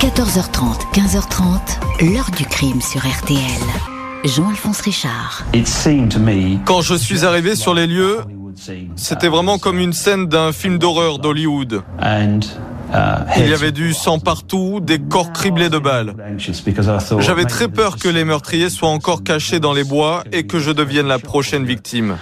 [0.00, 3.38] 14h30, 15h30, l'heure du crime sur RTL.
[4.24, 5.44] Jean-Alphonse Richard.
[6.64, 8.18] Quand je suis arrivé sur les lieux,
[8.94, 11.82] c'était vraiment comme une scène d'un film d'horreur d'Hollywood.
[12.00, 16.14] Il y avait du sang partout, des corps criblés de balles.
[17.18, 20.70] J'avais très peur que les meurtriers soient encore cachés dans les bois et que je
[20.70, 22.18] devienne la prochaine victime.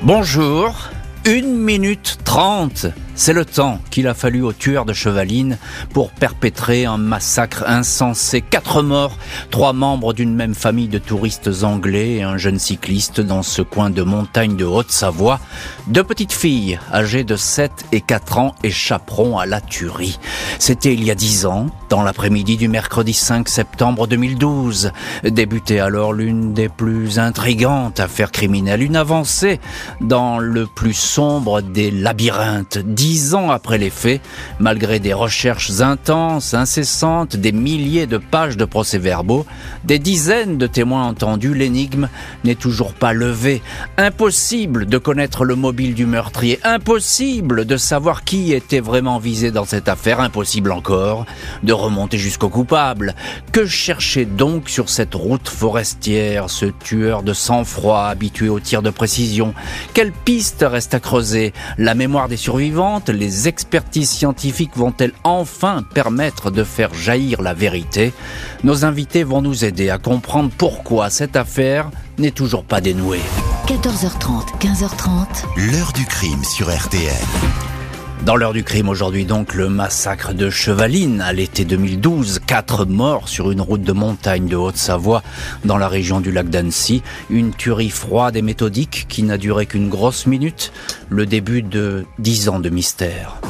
[0.00, 0.74] Bonjour,
[1.26, 2.86] une minute trente.
[3.20, 5.58] C'est le temps qu'il a fallu aux tueurs de Chevaline
[5.92, 8.42] pour perpétrer un massacre insensé.
[8.42, 9.18] Quatre morts,
[9.50, 13.90] trois membres d'une même famille de touristes anglais et un jeune cycliste dans ce coin
[13.90, 15.40] de montagne de Haute-Savoie.
[15.88, 20.20] Deux petites filles âgées de 7 et 4 ans échapperont à la tuerie.
[20.60, 24.92] C'était il y a dix ans, dans l'après-midi du mercredi 5 septembre 2012.
[25.24, 29.58] Débutait alors l'une des plus intrigantes affaires criminelles, une avancée
[30.00, 34.20] dans le plus sombre des labyrinthes dix ans après les faits,
[34.58, 39.46] malgré des recherches intenses, incessantes, des milliers de pages de procès-verbaux,
[39.84, 42.10] des dizaines de témoins entendus, l'énigme
[42.44, 43.62] n'est toujours pas levée.
[43.96, 49.64] Impossible de connaître le mobile du meurtrier, impossible de savoir qui était vraiment visé dans
[49.64, 51.24] cette affaire, impossible encore
[51.62, 53.14] de remonter jusqu'au coupable.
[53.52, 58.90] Que chercher donc sur cette route forestière, ce tueur de sang-froid habitué aux tirs de
[58.90, 59.54] précision?
[59.94, 61.54] Quelle piste reste à creuser?
[61.78, 68.12] La mémoire des survivants les expertises scientifiques vont-elles enfin permettre de faire jaillir la vérité
[68.64, 73.20] Nos invités vont nous aider à comprendre pourquoi cette affaire n'est toujours pas dénouée.
[73.66, 75.70] 14h30, 15h30.
[75.70, 77.67] L'heure du crime sur RTL.
[78.24, 83.28] Dans l'heure du crime aujourd'hui donc le massacre de Chevaline à l'été 2012, quatre morts
[83.28, 85.22] sur une route de montagne de Haute-Savoie
[85.64, 89.88] dans la région du lac d'Annecy, une tuerie froide et méthodique qui n'a duré qu'une
[89.88, 90.72] grosse minute,
[91.08, 93.40] le début de dix ans de mystère.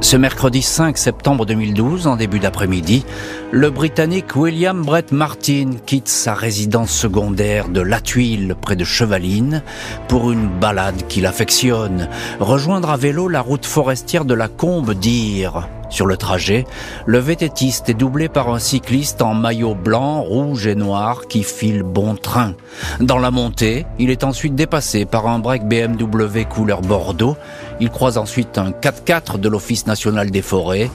[0.00, 3.04] Ce mercredi 5 septembre 2012, en début d'après-midi,
[3.50, 9.62] le Britannique William Brett Martin quitte sa résidence secondaire de La Tuile près de Chevaline
[10.06, 12.08] pour une balade qu'il affectionne,
[12.38, 15.68] rejoindre à vélo la route forestière de la Combe d'Ire.
[15.90, 16.64] Sur le trajet,
[17.06, 21.82] le vététiste est doublé par un cycliste en maillot blanc, rouge et noir qui file
[21.82, 22.54] bon train.
[23.00, 27.36] Dans la montée, il est ensuite dépassé par un break BMW couleur Bordeaux.
[27.80, 30.90] Il croise ensuite un 4x4 de l'Office national des forêts,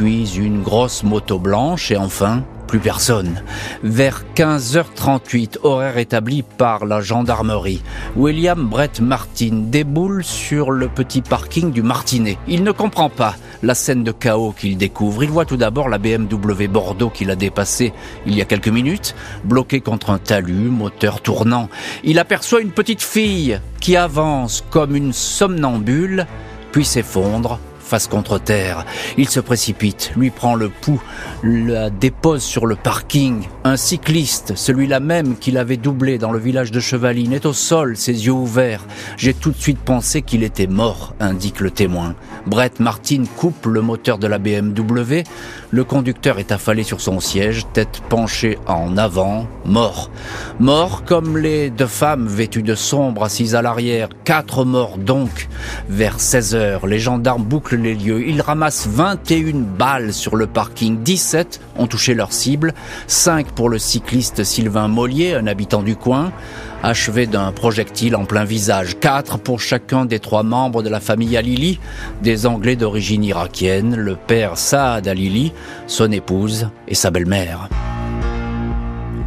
[0.00, 3.42] puis une grosse moto blanche et enfin plus personne.
[3.82, 7.82] Vers 15h38, horaire établi par la gendarmerie,
[8.16, 12.38] William Brett Martin déboule sur le petit parking du Martinet.
[12.48, 15.22] Il ne comprend pas la scène de chaos qu'il découvre.
[15.22, 17.92] Il voit tout d'abord la BMW Bordeaux qu'il a dépassée
[18.24, 21.68] il y a quelques minutes, bloquée contre un talus, moteur tournant.
[22.04, 26.26] Il aperçoit une petite fille qui avance comme une somnambule,
[26.72, 27.58] puis s'effondre
[27.90, 28.86] face contre terre.
[29.18, 31.02] Il se précipite, lui prend le pouls,
[31.42, 33.42] la dépose sur le parking.
[33.64, 37.96] Un cycliste, celui-là même qu'il avait doublé dans le village de Chevaline, est au sol,
[37.96, 38.86] ses yeux ouverts.
[39.16, 42.14] J'ai tout de suite pensé qu'il était mort, indique le témoin.
[42.46, 45.24] Brett Martin coupe le moteur de la BMW.
[45.72, 50.10] Le conducteur est affalé sur son siège, tête penchée en avant, mort.
[50.60, 54.10] Mort comme les deux femmes vêtues de sombre assises à l'arrière.
[54.22, 55.48] Quatre morts donc.
[55.88, 58.26] Vers 16 heures, les gendarmes bouclent les lieux.
[58.26, 61.02] Ils ramassent 21 balles sur le parking.
[61.02, 62.74] 17 ont touché leur cible.
[63.06, 66.32] 5 pour le cycliste Sylvain Mollier, un habitant du coin,
[66.82, 68.98] achevé d'un projectile en plein visage.
[69.00, 71.78] 4 pour chacun des trois membres de la famille Alili,
[72.22, 75.52] des Anglais d'origine irakienne, le père Saad Alili,
[75.86, 77.68] son épouse et sa belle-mère.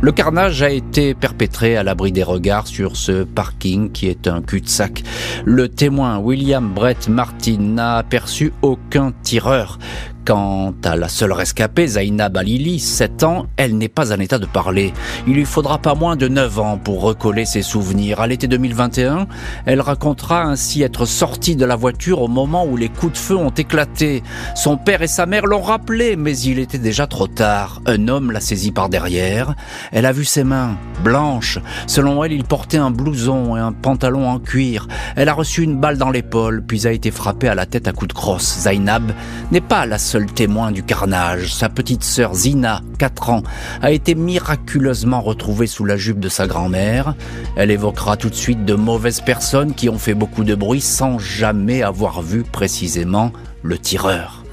[0.04, 4.42] Le carnage a été perpétré à l'abri des regards sur ce parking qui est un
[4.42, 5.02] cul-de-sac.
[5.46, 9.80] Le témoin William Brett Martin n'a aperçu aucun tireur.
[10.26, 14.46] Quant à la seule rescapée, Zainab Alili, 7 ans, elle n'est pas en état de
[14.46, 14.94] parler.
[15.28, 18.22] Il lui faudra pas moins de 9 ans pour recoller ses souvenirs.
[18.22, 19.28] À l'été 2021,
[19.66, 23.36] elle racontera ainsi être sortie de la voiture au moment où les coups de feu
[23.36, 24.24] ont éclaté.
[24.56, 27.82] Son père et sa mère l'ont rappelé, mais il était déjà trop tard.
[27.86, 29.56] Un homme l'a saisie par derrière.
[29.92, 31.60] Elle a vu ses mains, blanches.
[31.86, 34.88] Selon elle, il portait un blouson et un pantalon en cuir.
[35.18, 37.92] Elle a reçu une balle dans l'épaule, puis a été frappée à la tête à
[37.92, 38.60] coups de crosse.
[38.62, 39.12] Zainab
[39.52, 41.56] n'est pas la seule seul témoin du carnage.
[41.56, 43.42] Sa petite sœur Zina, 4 ans,
[43.82, 47.16] a été miraculeusement retrouvée sous la jupe de sa grand-mère.
[47.56, 51.18] Elle évoquera tout de suite de mauvaises personnes qui ont fait beaucoup de bruit sans
[51.18, 53.34] jamais avoir vu précisément
[53.64, 54.44] le tireur.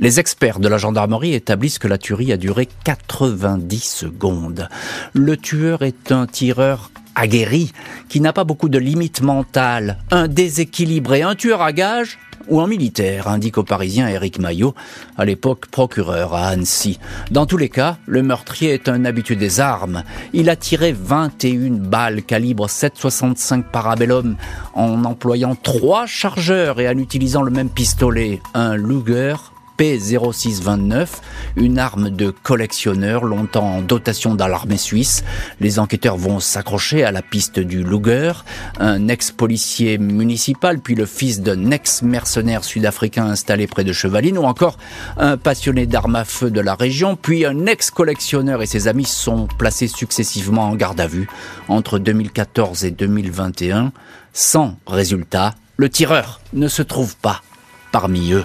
[0.00, 4.68] Les experts de la gendarmerie établissent que la tuerie a duré 90 secondes.
[5.12, 7.72] Le tueur est un tireur aguerri,
[8.08, 12.18] qui n'a pas beaucoup de limites mentales, un déséquilibré, un tueur à gage
[12.48, 14.74] ou en militaire, indique au Parisien Éric Maillot,
[15.16, 16.98] à l'époque procureur à Annecy.
[17.30, 20.02] Dans tous les cas, le meurtrier est un habitué des armes.
[20.32, 24.36] Il a tiré 21 balles calibre 7,65 Parabellum
[24.74, 29.34] en employant trois chargeurs et en utilisant le même pistolet, un Luger
[29.82, 31.08] P0629,
[31.56, 35.24] une arme de collectionneur longtemps en dotation dans l'armée suisse.
[35.58, 38.32] Les enquêteurs vont s'accrocher à la piste du Luger,
[38.78, 44.78] un ex-policier municipal, puis le fils d'un ex-mercenaire sud-africain installé près de Chevaline, ou encore
[45.16, 49.48] un passionné d'armes à feu de la région, puis un ex-collectionneur et ses amis sont
[49.58, 51.28] placés successivement en garde à vue
[51.66, 53.90] entre 2014 et 2021.
[54.32, 57.42] Sans résultat, le tireur ne se trouve pas
[57.90, 58.44] parmi eux.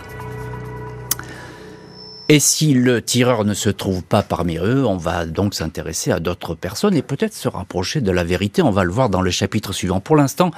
[2.29, 6.19] Et si le tireur ne se trouve pas parmi eux, on va donc s'intéresser à
[6.19, 8.61] d'autres personnes et peut-être se rapprocher de la vérité.
[8.61, 10.01] On va le voir dans le chapitre suivant.
[10.01, 10.51] Pour l'instant,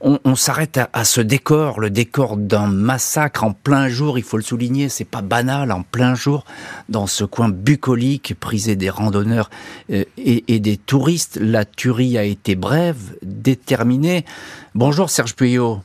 [0.00, 4.16] on, s'arrête à, ce décor, le décor d'un massacre en plein jour.
[4.16, 6.44] Il faut le souligner, c'est pas banal en plein jour
[6.88, 9.50] dans ce coin bucolique prisé des randonneurs
[9.90, 11.36] euh, et, et, des touristes.
[11.42, 14.24] La tuerie a été brève, déterminée.
[14.76, 15.80] Bonjour Serge Puyot.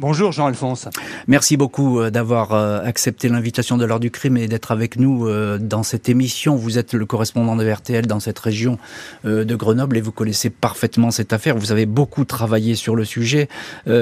[0.00, 0.86] Bonjour Jean-Alphonse.
[1.26, 5.26] Merci beaucoup euh, d'avoir euh, accepté l'invitation de l'heure du crime et d'être avec nous
[5.26, 6.54] euh, dans cette émission.
[6.54, 8.78] Vous êtes le correspondant de RTL dans cette région
[9.24, 11.56] de Grenoble et vous connaissez parfaitement cette affaire.
[11.56, 13.48] Vous avez beaucoup travaillé sur le sujet.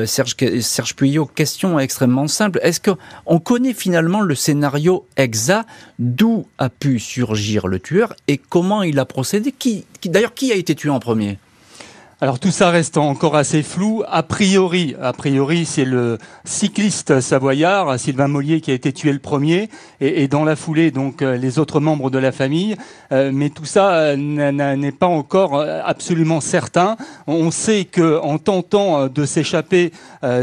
[0.05, 2.61] Serge, Serge Puyot, question extrêmement simple.
[2.63, 5.67] Est-ce qu'on connaît finalement le scénario exact
[5.99, 9.55] d'où a pu surgir le tueur et comment il a procédé?
[10.05, 11.39] D'ailleurs, qui a été tué en premier?
[12.23, 14.03] Alors tout ça reste encore assez flou.
[14.09, 19.19] A priori, a priori, c'est le cycliste savoyard Sylvain Mollier qui a été tué le
[19.19, 19.69] premier,
[20.01, 22.75] et, dans la foulée donc euh, les autres membres de la famille.
[23.13, 26.97] Euh, mais tout ça euh, n'est pas encore absolument certain.
[27.27, 29.93] On sait que en tentant de s'échapper,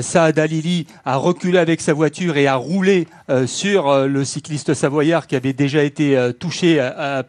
[0.01, 3.07] Saad Alili a reculé avec sa voiture et a roulé
[3.45, 6.77] sur le cycliste savoyard qui avait déjà été touché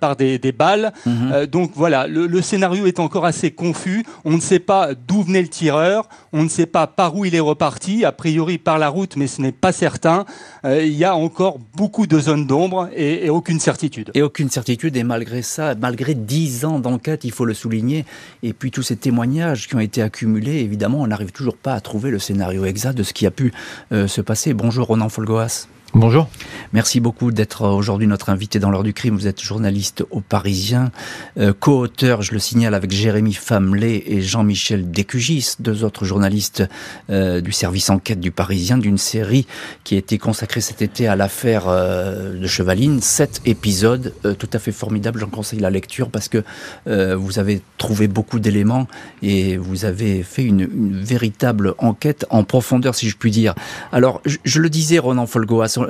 [0.00, 0.92] par des, balles.
[1.06, 1.46] Mhm.
[1.46, 4.04] donc voilà, le, le, scénario est encore assez confus.
[4.24, 7.34] On ne sait pas d'où venait le tireur, on ne sait pas par où il
[7.34, 10.24] est reparti, a priori par la route, mais ce n'est pas certain.
[10.64, 14.10] Euh, il y a encore beaucoup de zones d'ombre et, aucune certitude.
[14.14, 18.04] Et aucune certitude, et malgré ça, malgré dix ans d'enquête, il faut le souligner,
[18.42, 21.80] et puis tous ces témoignages qui ont été accumulés, évidemment, on n'arrive toujours pas à
[21.80, 23.52] trouver le scénario exact de ce qui a pu
[23.92, 24.54] euh, se passer.
[24.54, 25.68] Bonjour Ronan Folgoas.
[25.96, 26.28] Bonjour.
[26.72, 29.14] Merci beaucoup d'être aujourd'hui notre invité dans l'heure du crime.
[29.14, 30.90] Vous êtes journaliste au Parisien,
[31.38, 36.64] euh, co-auteur, je le signale, avec Jérémy Famelet et Jean-Michel Décugis, deux autres journalistes
[37.10, 39.46] euh, du service enquête du Parisien, d'une série
[39.84, 43.00] qui a été consacrée cet été à l'affaire euh, de Chevaline.
[43.00, 45.20] Sept épisodes tout à fait formidables.
[45.20, 46.42] J'en conseille la lecture parce que
[46.86, 48.88] vous avez trouvé beaucoup d'éléments
[49.22, 50.64] et vous avez fait une,
[51.04, 53.54] véritable enquête en profondeur, si je puis dire.
[53.92, 55.26] Alors, je, je le disais, Ronan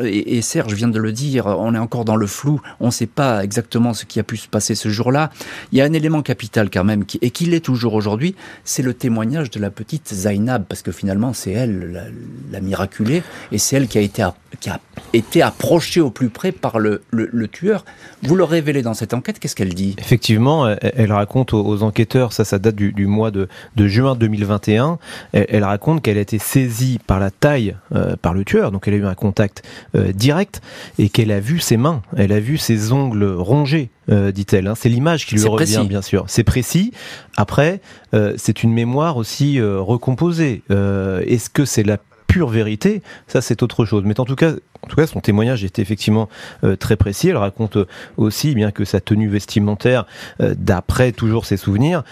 [0.03, 3.07] Et, Serge vient de le dire, on est encore dans le flou, on ne sait
[3.07, 5.31] pas exactement ce qui a pu se passer ce jour-là.
[5.73, 8.95] Il y a un élément capital quand même, et qui l'est toujours aujourd'hui, c'est le
[8.95, 12.11] témoignage de la petite Zainab, parce que finalement c'est elle
[12.51, 14.27] la, miraculée, et c'est elle qui a été,
[14.61, 14.81] qui a
[15.13, 17.85] été approchée au plus près par le, le, tueur.
[18.23, 19.97] Vous le révélez dans cette enquête, qu'est-ce qu'elle dit?
[19.99, 24.99] Effectivement, elle, raconte aux, enquêteurs, ça ça date du, mois de, de, juin 2021,
[25.33, 28.95] elle, raconte qu'elle a été saisie par la taille euh, par le tueur, donc elle
[28.95, 29.63] a eu un contact
[29.95, 30.61] euh, direct
[30.99, 34.67] et qu'elle a vu ses mains, elle a vu ses ongles rongés, euh, dit-elle.
[34.67, 34.75] Hein.
[34.77, 36.25] C'est l'image qui lui revient, bien sûr.
[36.29, 36.93] C'est précis.
[37.37, 37.81] Après,
[38.15, 40.63] euh, c'est une mémoire aussi recomposée.
[40.71, 43.03] Est-ce que c'est la pure vérité?
[43.27, 44.03] Ça, c'est autre chose.
[44.05, 44.53] Mais en tout cas,
[44.85, 46.29] en tout cas, son témoignage était effectivement
[46.63, 47.31] euh, très précis.
[47.31, 47.87] Elle raconte euh,
[48.19, 50.05] aussi bien que sa tenue vestimentaire,
[50.43, 52.05] euh, d'après toujours ses souvenirs,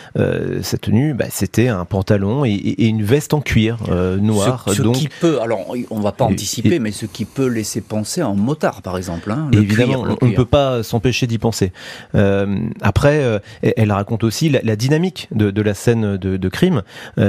[0.63, 3.79] sa tenue, bah, c'était un pantalon et, une veste en cuir
[4.21, 4.65] noir.
[4.69, 8.27] Ce, qui peut, alors on va pas anticiper, mais ce qui peut laisser penser à
[8.27, 9.31] un motard, par exemple.
[9.31, 11.73] Hein, évidemment, on ne peut pas s'empêcher d'y penser.
[12.81, 16.83] après, elle raconte aussi la, dynamique de, la scène de, crime,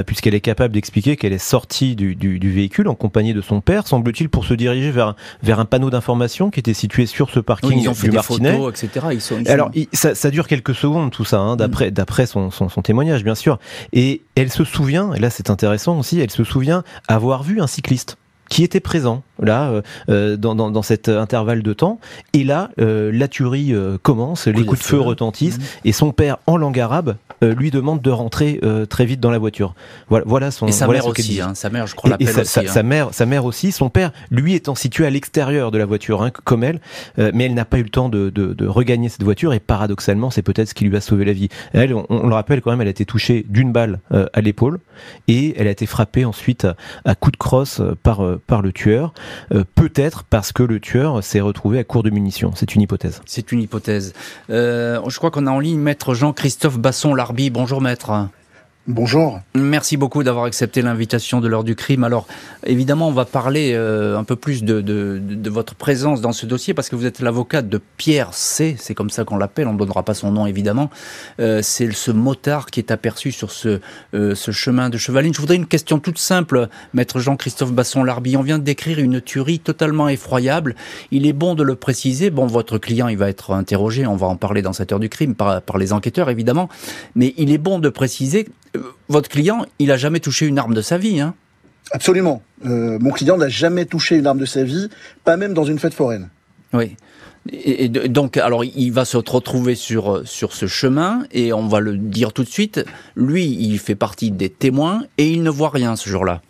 [0.06, 3.86] puisqu'elle est capable d'expliquer qu'elle est sortie du, du véhicule en compagnie de son père,
[3.86, 7.78] semble-t-il, pour se diriger vers vers un panneau d'information qui était situé sur ce parking
[7.78, 8.52] ils ont fait du des Martinet.
[8.56, 9.06] Photos, etc.
[9.12, 11.94] Ils sont, Alors, ça, ça, dure quelques secondes tout ça, hein, d'après mm.
[11.94, 13.58] d'après son, son, son, témoignage bien sûr.
[13.92, 17.66] Et elle se souvient, et là c'est intéressant aussi, elle se souvient avoir vu un
[17.66, 18.16] cycliste
[18.54, 21.98] qui était présent là euh, euh, dans, dans, dans, cet intervalle de temps.
[22.34, 25.64] Et là euh, la tuerie euh, commence les coups de feu, retentissent mhm.
[25.86, 29.38] et son père en langue arabe euh, lui demande de rentrer très vite dans la
[29.38, 29.74] voiture.
[30.08, 32.44] Voilà, voilà son et sa voilà mère aussi hein, sa mère je crois l'appelle aussi
[32.46, 32.66] sa, hein.
[32.68, 36.22] sa, mère sa mère aussi son père lui étant situé à l'extérieur de la voiture
[36.22, 36.80] hein, comme elle
[37.18, 40.30] mais elle n'a pas eu le temps de, de, de regagner cette voiture et paradoxalement
[40.30, 41.48] c'est peut-être ce qui lui a sauvé la vie.
[41.72, 44.78] Elle on, on, le rappelle quand même elle a été touchée d'une balle à l'épaule
[45.26, 49.12] et elle a été frappée ensuite à, à coups de crosse par par le tueur,
[49.74, 52.52] peut-être parce que le tueur s'est retrouvé à court de munitions.
[52.54, 53.20] C'est une hypothèse.
[53.26, 54.12] C'est une hypothèse.
[54.48, 57.50] je crois qu'on a en ligne maître Jean-Christophe Basson-Larby.
[57.50, 58.28] Bonjour maître.
[58.86, 59.40] Bonjour.
[59.54, 62.04] Merci beaucoup d'avoir accepté l'invitation de l'heure du crime.
[62.04, 62.26] Alors,
[62.66, 66.90] évidemment, on va parler euh, un peu plus de, votre présence dans ce dossier parce
[66.90, 68.76] que vous êtes l'avocate de Pierre C.
[68.78, 69.68] C'est comme ça qu'on l'appelle.
[69.68, 70.90] On ne donnera pas son nom, évidemment.
[71.40, 73.80] Euh, c'est ce motard qui est aperçu sur ce,
[74.12, 75.32] euh, ce chemin de Chevaline.
[75.32, 78.36] Je voudrais une question toute simple, maître Jean-Christophe Basson-Larby.
[78.36, 80.76] On vient de décrire une tuerie totalement effroyable.
[81.10, 82.28] Il est bon de le préciser.
[82.28, 84.06] Bon, votre client, il va être interrogé.
[84.06, 86.68] On va en parler dans cette heure du crime par, par les enquêteurs, évidemment.
[87.14, 88.46] Mais il est bon de préciser
[89.08, 91.34] votre client, il a jamais touché une arme de sa vie, hein
[91.90, 92.42] Absolument.
[92.64, 94.88] Euh, mon client n'a jamais touché une arme de sa vie,
[95.24, 96.30] pas même dans une fête foraine.
[96.72, 96.96] Oui.
[97.52, 101.98] Et, donc, alors, il va se retrouver sur sur ce chemin et on va le
[101.98, 102.82] dire tout de suite.
[103.16, 106.40] Lui, il fait partie des témoins et il ne voit rien ce jour-là.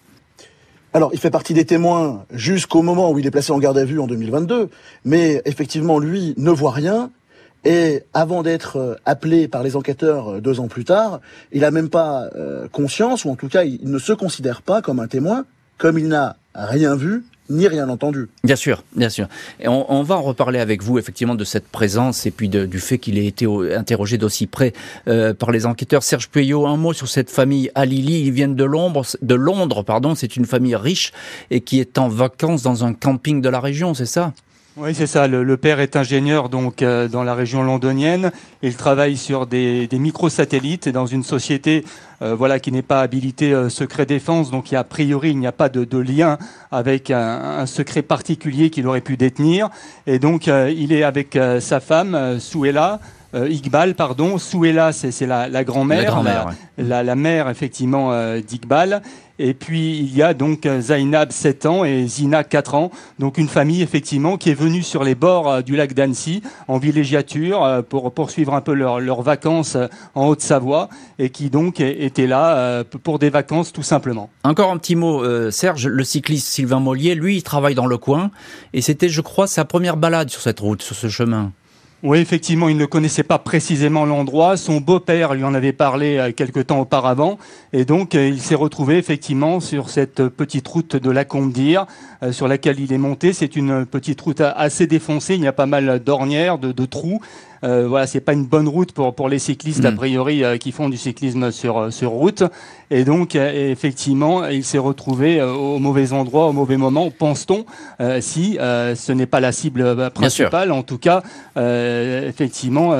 [0.93, 3.85] Alors, il fait partie des témoins jusqu'au moment où il est placé en garde à
[3.85, 4.69] vue en 2022,
[5.05, 7.11] mais effectivement, lui ne voit rien
[7.65, 11.21] et avant d'être euh, appelé par les enquêteurs euh, deux ans plus tard,
[11.53, 14.83] il n'a même pas euh, conscience, ou en tout cas, il ne se considère pas
[14.83, 15.45] comme un témoin,
[15.79, 18.31] comme il n'a rien vu ni rien entendu.
[18.43, 19.29] Bien sûr, bien sûr.
[19.61, 22.97] Et on, va en reparler avec vous effectivement de cette présence et puis du fait
[22.97, 24.73] qu'il ait été interrogé d'aussi près
[25.05, 26.03] par les enquêteurs.
[26.03, 28.23] Serge Pueyo, un mot sur cette famille Alili.
[28.23, 30.15] Ils viennent de Londres, de Londres, pardon.
[30.15, 31.13] C'est une famille riche
[31.51, 34.33] et qui est en vacances dans un camping de la région, c'est ça?
[34.77, 35.29] Oui, c'est ça.
[35.29, 38.33] Le, père est ingénieur donc euh, dans la région londonienne.
[38.61, 41.85] Il travaille sur des, des microsatellites dans une société
[42.23, 44.51] euh, voilà qui n'est pas habilitée euh, secret défense.
[44.51, 46.39] Donc, a, priori, il n'y a pas de, lien
[46.73, 49.69] avec un, un, secret particulier qu'il aurait pu détenir.
[50.09, 52.99] Et donc, il est avec sa femme, Souela,
[53.35, 54.39] euh, Iqbal, pardon.
[54.39, 56.23] Souela, c'est la, la grand-mère.
[56.79, 59.03] La, la, mère, effectivement, euh, d'Iqbal.
[59.41, 62.91] Et puis, il y a donc Zainab, 7 ans, et Zina, 4 ans.
[63.19, 66.79] Donc, une famille, effectivement, qui est venue sur les bords euh, du lac d'Annecy, en
[66.79, 69.77] villégiature, pour poursuivre un peu leurs vacances
[70.15, 70.89] en Haute-Savoie,
[71.19, 74.31] et qui, donc, était là pour des vacances, tout simplement.
[74.45, 75.89] Encore un petit mot, Serge.
[75.89, 78.31] Le cycliste Sylvain Mollier, lui, il travaille dans le coin.
[78.73, 81.53] Et c'était, je crois, sa première balade sur cette route, sur ce chemin.
[82.07, 84.59] Oui, effectivement, il ne connaissait pas précisément l'endroit.
[84.59, 87.39] Son beau-père lui en avait parlé euh, quelque temps auparavant.
[87.73, 91.87] Et donc, euh, il s'est retrouvé effectivement sur cette petite route de la Comte-Dire,
[92.23, 93.33] euh, sur laquelle il est monté.
[93.33, 95.37] C'est une petite route assez défoncée.
[95.37, 97.23] Il y a pas mal d'ornières, de trous.
[97.65, 99.97] Euh, voilà, c'est pas une bonne route pour pour les cyclistes a mm.
[99.97, 102.45] priori euh, qui font du cyclisme sur euh, sur route.
[102.91, 107.65] Et donc effectivement, il s'est retrouvé au mauvais endroit, au mauvais moment, pense-t-on,
[108.21, 110.71] si ce n'est pas la cible principale.
[110.71, 111.23] En tout cas,
[111.57, 112.95] effectivement,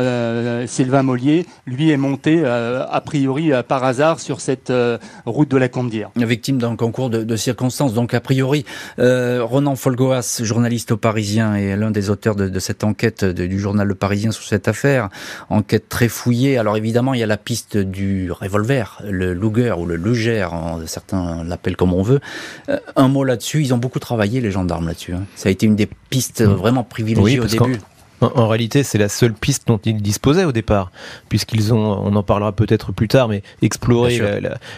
[0.67, 4.73] Sylvain Mollier, lui, est monté a priori par hasard sur cette
[5.27, 6.11] route de la Combe-Dire.
[6.17, 7.95] Victime d'un concours de, de, circonstances.
[7.95, 8.65] Donc a priori,
[8.99, 13.87] Ronan Folgoas, journaliste au Parisien et l'un des auteurs de, de cette enquête du journal
[13.87, 15.09] Le Parisien sur cette affaire.
[15.51, 16.59] Enquête très fouillée.
[16.59, 20.49] Alors évidemment, il y a la piste du revolver, le Luger ou le Luger,
[20.87, 22.21] certains l'appellent comme on veut.
[22.69, 25.15] Euh, un mot là-dessus, ils ont beaucoup travaillé les gendarmes là-dessus.
[25.15, 25.25] Hein.
[25.37, 26.53] Ça a été une des pistes mmh.
[26.53, 27.79] vraiment privilégiées au début.
[28.21, 30.91] En, réalité, c'est la seule piste dont ils disposaient au départ,
[31.29, 34.21] puisqu'ils ont, on en parlera peut-être plus tard, mais exploré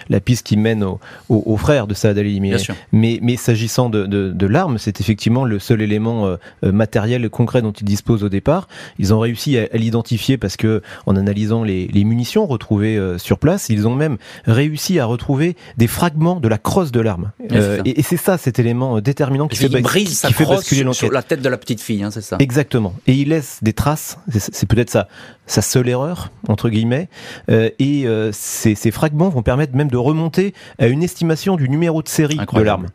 [0.09, 2.40] la, piste qui mène aux au, frères de Saad Ali.
[2.40, 2.57] Mais,
[2.93, 7.25] mais, mais s'agissant de, de, de l'arme, c'est effectivement le seul élément euh, euh, matériel
[7.25, 8.69] et concret dont ils disposent au départ.
[8.99, 13.38] Ils ont réussi à, l'identifier parce que, en analysant les, les munitions retrouvées euh, sur
[13.38, 17.31] place, ils ont même réussi à retrouver des fragments de la crosse de l'arme.
[17.50, 20.99] et, c'est ça cet élément déterminant qui, fait, brise qui fait basculer l'enquête.
[20.99, 22.37] Sur la tête de la petite fille, hein, c'est ça.
[22.38, 22.95] Exactement.
[23.09, 24.19] Et il laisse des traces.
[24.28, 25.09] C'est peut-être sa,
[25.47, 27.09] sa seule erreur entre guillemets.
[27.50, 31.69] Euh, et euh, ces, ces, fragments vont permettre même de remonter à une estimation du
[31.69, 32.87] numéro de série de l'arme.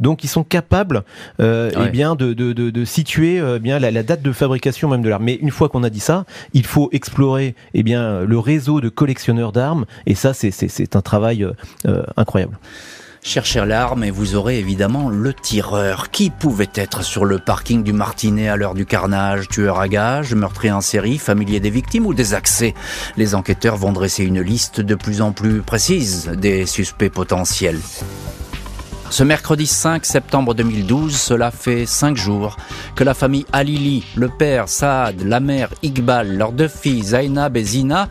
[0.00, 1.04] Donc ils sont capables,
[1.40, 4.88] euh, eh bien, de, de, de, de situer euh, bien la, la, date de fabrication
[4.88, 5.24] même de l'arme.
[5.24, 8.88] Mais une fois qu'on a dit ça, il faut explorer eh bien le réseau de
[8.88, 9.84] collectionneurs d'armes.
[10.06, 11.46] Et ça, c'est un travail
[12.16, 12.58] incroyable.
[13.22, 16.10] Cherchez l'arme et vous aurez évidemment le tireur.
[16.10, 19.46] Qui pouvait être sur le parking du Martinet à l'heure du carnage?
[19.48, 22.74] Tueur à gage, meurtrier en série, familier des victimes ou des accès?
[23.18, 27.80] Les enquêteurs vont dresser une liste de plus en plus précise des suspects potentiels.
[29.10, 32.56] Ce mercredi 5 septembre 2012, cela fait cinq jours
[32.94, 37.64] que la famille Alili, le père Saad, la mère Iqbal, leurs deux filles Zainab et
[37.64, 38.08] Zina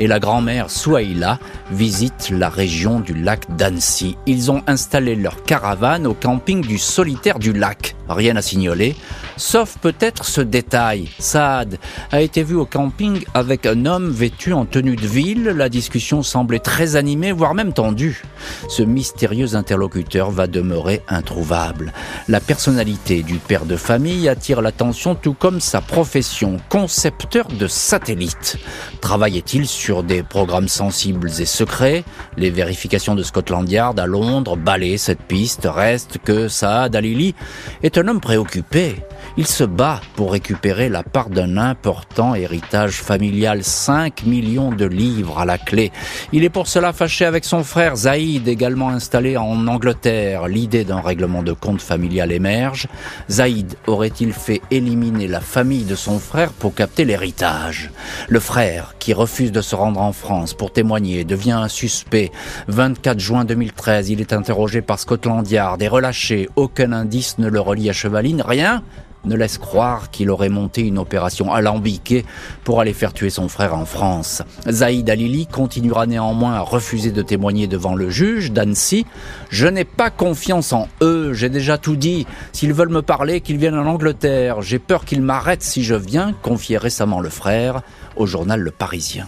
[0.00, 1.38] et la grand-mère Souaïla
[1.70, 4.16] visitent la région du lac d'Annecy.
[4.26, 7.94] Ils ont installé leur caravane au camping du solitaire du lac.
[8.08, 8.96] Rien à signaler,
[9.36, 11.08] sauf peut-être ce détail.
[11.20, 11.78] Saad
[12.10, 15.44] a été vu au camping avec un homme vêtu en tenue de ville.
[15.44, 18.24] La discussion semblait très animée, voire même tendue.
[18.68, 21.92] Ce mystérieux interlocuteur va demeurer introuvable.
[22.26, 28.56] La personnalité du père de famille attire l'attention tout comme sa profession, concepteur de satellites.
[29.00, 32.04] Travaillait-il sur des programmes sensibles et secrets
[32.36, 35.68] Les vérifications de Scotland Yard à Londres balayent cette piste.
[35.70, 37.34] Reste que Saad Alili
[37.82, 38.96] est un homme préoccupé.
[39.36, 45.40] Il se bat pour récupérer la part d'un important héritage familial, 5 millions de livres
[45.40, 45.92] à la clé.
[46.32, 50.46] Il est pour cela fâché avec son frère Zaïd, également installé en Angleterre.
[50.46, 52.86] L'idée d'un règlement de compte familial émerge.
[53.28, 57.90] Zaïd aurait-il fait éliminer la famille de son frère pour capter l'héritage?
[58.28, 62.30] Le frère, qui refuse de se rendre en France pour témoigner, devient un suspect.
[62.68, 66.48] 24 juin 2013, il est interrogé par Scotland Yard et relâché.
[66.56, 68.82] Aucun indice ne le relie à Chevaline, rien
[69.24, 72.24] ne laisse croire qu'il aurait monté une opération alambiquée
[72.64, 74.42] pour aller faire tuer son frère en France.
[74.68, 79.06] Zaïd Alili continuera néanmoins à refuser de témoigner devant le juge d'Annecy.
[79.50, 82.26] Je n'ai pas confiance en eux, j'ai déjà tout dit.
[82.52, 84.62] S'ils veulent me parler, qu'ils viennent en Angleterre.
[84.62, 87.82] J'ai peur qu'ils m'arrêtent si je viens, confiait récemment le frère
[88.16, 89.26] au journal Le Parisien.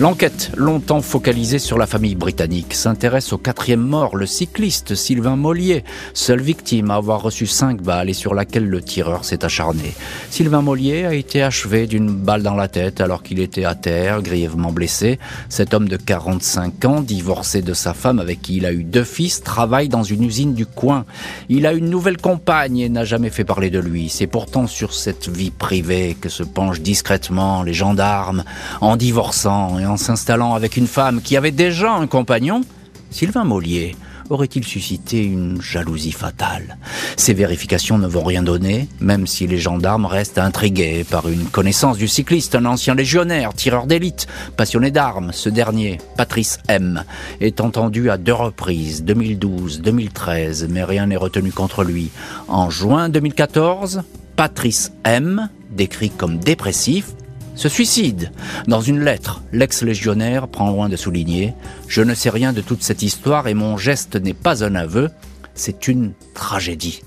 [0.00, 5.84] L'enquête, longtemps focalisée sur la famille britannique, s'intéresse au quatrième mort, le cycliste Sylvain Mollier,
[6.14, 9.92] seule victime à avoir reçu cinq balles et sur laquelle le tireur s'est acharné.
[10.30, 14.22] Sylvain Mollier a été achevé d'une balle dans la tête alors qu'il était à terre,
[14.22, 15.18] grièvement blessé.
[15.50, 19.04] Cet homme de 45 ans, divorcé de sa femme avec qui il a eu deux
[19.04, 21.04] fils, travaille dans une usine du coin.
[21.50, 24.08] Il a une nouvelle compagne et n'a jamais fait parler de lui.
[24.08, 28.42] C'est pourtant sur cette vie privée que se penchent discrètement les gendarmes
[28.80, 32.62] en divorçant en s'installant avec une femme qui avait déjà un compagnon,
[33.10, 33.96] Sylvain Mollier
[34.30, 36.78] aurait-il suscité une jalousie fatale?
[37.16, 41.98] Ces vérifications ne vont rien donner, même si les gendarmes restent intrigués par une connaissance
[41.98, 45.32] du cycliste, un ancien légionnaire, tireur d'élite, passionné d'armes.
[45.32, 47.04] Ce dernier, Patrice M,
[47.40, 52.10] est entendu à deux reprises, 2012, 2013, mais rien n'est retenu contre lui.
[52.48, 54.02] En juin 2014,
[54.36, 57.12] Patrice M, décrit comme dépressif,
[57.54, 58.32] se suicide.
[58.66, 61.48] Dans une lettre, l'ex-légionnaire prend loin de souligner⁇
[61.88, 65.10] Je ne sais rien de toute cette histoire et mon geste n'est pas un aveu,
[65.54, 67.02] c'est une tragédie.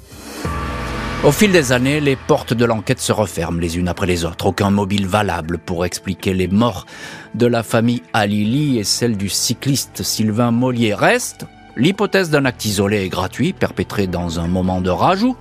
[1.24, 4.46] Au fil des années, les portes de l'enquête se referment les unes après les autres.
[4.46, 6.86] Aucun mobile valable pour expliquer les morts
[7.34, 10.94] de la famille Alili et celle du cycliste Sylvain Mollier.
[10.94, 15.36] Reste l'hypothèse d'un acte isolé et gratuit perpétré dans un moment de rage ou,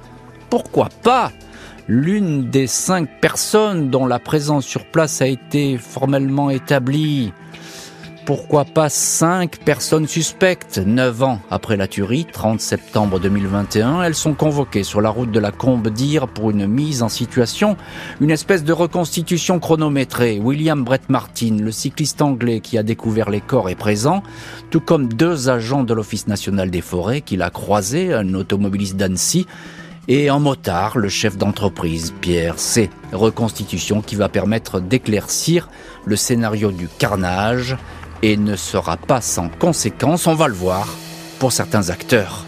[0.49, 1.33] pourquoi pas,
[1.89, 7.33] l'une des cinq personnes dont la présence sur place a été formellement établie.
[8.25, 10.79] Pourquoi pas cinq personnes suspectes?
[10.79, 15.39] Neuf ans après la tuerie, 30 septembre 2021, elles sont convoquées sur la route de
[15.39, 17.77] la Combe d'Ire pour une mise en situation,
[18.23, 20.41] une espèce de reconstitution chronométrée.
[20.43, 24.23] William Brett Martin, le cycliste anglais qui a découvert les corps, est présent,
[24.71, 29.47] tout comme deux agents de l'Office national des forêts qu'il a croisés, un automobiliste d'Annecy
[30.07, 32.91] et en motard, le chef d'entreprise, Pierre C.
[33.13, 35.69] Reconstitution qui va permettre d'éclaircir
[36.05, 37.77] le scénario du carnage
[38.23, 40.89] et ne sera pas sans conséquence, on va le voir,
[41.39, 42.47] pour certains acteurs.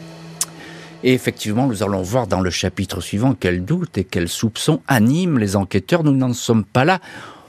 [1.03, 5.39] Et effectivement, nous allons voir dans le chapitre suivant quels doutes et quels soupçons animent
[5.39, 6.03] les enquêteurs.
[6.03, 7.01] Nous n'en sommes pas là.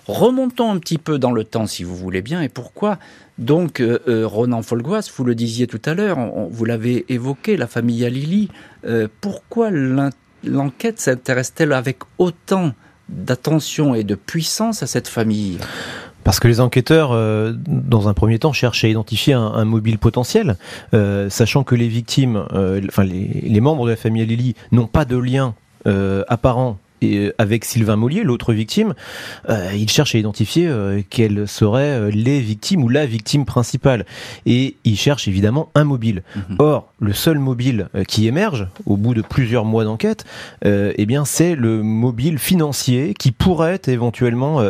[0.07, 2.97] Remontons un petit peu dans le temps, si vous voulez bien, et pourquoi
[3.37, 6.17] donc, euh, euh, Ronan Folgoas, vous le disiez tout à l'heure,
[6.49, 8.49] vous l'avez évoqué, la famille Alili,
[8.85, 9.69] euh, pourquoi
[10.43, 12.73] l'enquête s'intéresse-t-elle avec autant
[13.09, 15.59] d'attention et de puissance à cette famille?
[16.23, 17.11] Parce que les enquêteurs,
[17.67, 20.57] dans un premier temps, cherchent à identifier un, mobile potentiel,
[21.29, 22.45] sachant que les victimes,
[22.85, 25.55] enfin les, les, membres de la famille Alili n'ont pas de lien
[26.27, 28.93] apparent et euh, avec Sylvain Mollier, l'autre victime,
[29.49, 34.05] euh, il cherche à identifier euh, quelles seraient les victimes ou la victime principale.
[34.45, 36.23] Et il cherche évidemment un mobile.
[36.35, 36.55] Mhm.
[36.59, 40.25] Or, le seul mobile qui émerge au bout de plusieurs mois d'enquête,
[40.63, 44.61] eh bien, c'est le mobile financier qui pourrait éventuellement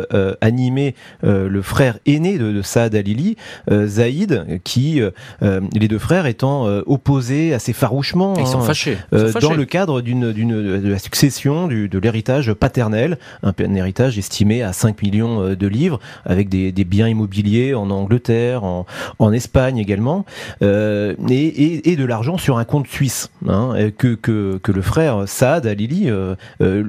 [0.42, 3.36] animer le frère aîné de, de Saad Alili,
[3.70, 5.00] Zaïd, qui
[5.40, 8.34] les deux frères étant opposés assez farouchement.
[8.38, 8.98] Ils sont hein, fâchés.
[9.10, 14.62] dans le cadre d'une de la succession du, de l'héritage héritage paternel, un, héritage estimé
[14.62, 20.24] à 5 millions de livres, avec des, biens immobiliers en Angleterre, en, Espagne également,
[20.60, 26.10] et, de l'argent sur un compte suisse, hein, que, que, que, le frère Saad Alili,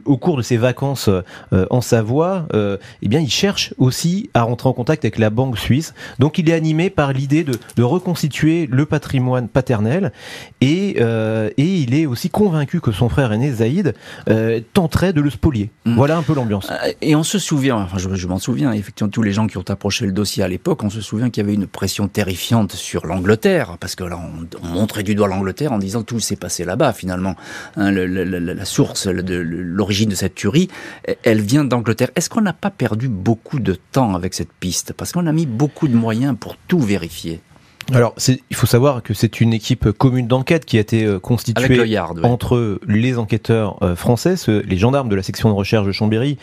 [0.06, 1.10] au cours de ses vacances
[1.52, 2.48] en Savoie,
[3.02, 5.94] eh bien, il cherche aussi à rentrer en contact avec la banque suisse.
[6.18, 10.12] Donc, il est animé par l'idée de, de reconstituer le patrimoine paternel
[10.62, 13.94] et, euh, et il est aussi convaincu que son frère aîné Zaïd
[14.30, 15.72] euh, tenterait de le spolier.
[15.86, 15.96] Mm.
[15.96, 16.70] Voilà un peu l'ambiance.
[16.72, 19.70] Euh, et on se souvient, enfin je, m'en souviens, effectivement tous les gens qui ont
[19.70, 23.06] approché le dossier à l'époque, on se souvient qu'il y avait une pression terrifiante sur
[23.06, 26.94] l'Angleterre, parce que là on, montrait du doigt l'Angleterre en disant tout s'est passé là-bas
[26.94, 27.36] finalement.
[27.76, 30.70] Hein, la source, de l'origine de cette tuerie,
[31.24, 32.10] elle vient d'Angleterre.
[32.16, 34.94] Est-ce qu'on n'a pas perdu beaucoup de temps avec cette piste?
[34.94, 37.42] Parce qu'on a mis beaucoup de moyens pour tout vérifier.
[37.93, 41.97] Alors, il faut savoir que c'est une équipe commune d'enquête qui a été euh, constituée
[42.23, 46.38] entre les enquêteurs euh, français, les gendarmes de la section de recherche de Chambéry,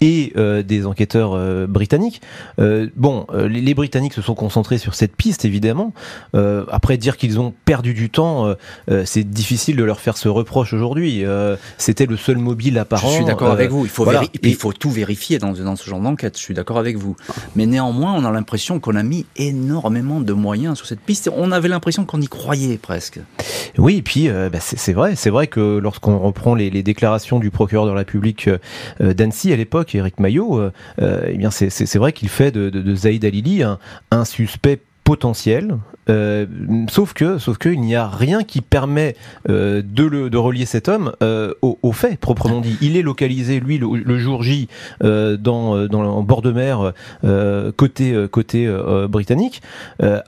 [0.00, 2.20] et euh, des enquêteurs britanniques.
[2.96, 5.92] bon, les, Britanniques se sont concentrés sur cette piste, évidemment.
[6.34, 8.54] après, dire qu'ils ont perdu du temps,
[9.04, 11.24] c'est difficile de leur faire ce reproche aujourd'hui.
[11.78, 13.08] C'était le seul mobile apparent.
[13.08, 13.84] Je suis d'accord avec vous.
[13.84, 14.06] Il faut,
[14.42, 16.36] il faut tout vérifier dans, dans ce genre d'enquête.
[16.36, 17.16] Je suis d'accord avec vous.
[17.56, 21.30] Mais néanmoins, on a l'impression qu'on a mis énormément de moyens sur cette piste.
[21.34, 23.20] On avait l'impression qu'on y croyait presque.
[23.78, 27.50] Oui, et puis euh, bah, c'est vrai, c'est vrai que lorsqu'on reprend les, déclarations du
[27.50, 32.12] procureur de la République euh, d'Annecy à l'époque, Éric Maillot, euh, eh bien c'est vrai
[32.12, 35.76] qu'il fait de, de, Zaïd Alili un suspect potentiel,
[36.08, 36.46] euh,
[36.88, 39.16] sauf que, sauf que il n'y a rien qui permet
[39.48, 42.76] euh, de, le, de relier cet homme euh, au, fait proprement dit.
[42.80, 44.68] Il est localisé lui le, jour J
[45.00, 46.92] dans, dans en bord de mer
[47.76, 48.72] côté côté
[49.08, 49.62] britannique.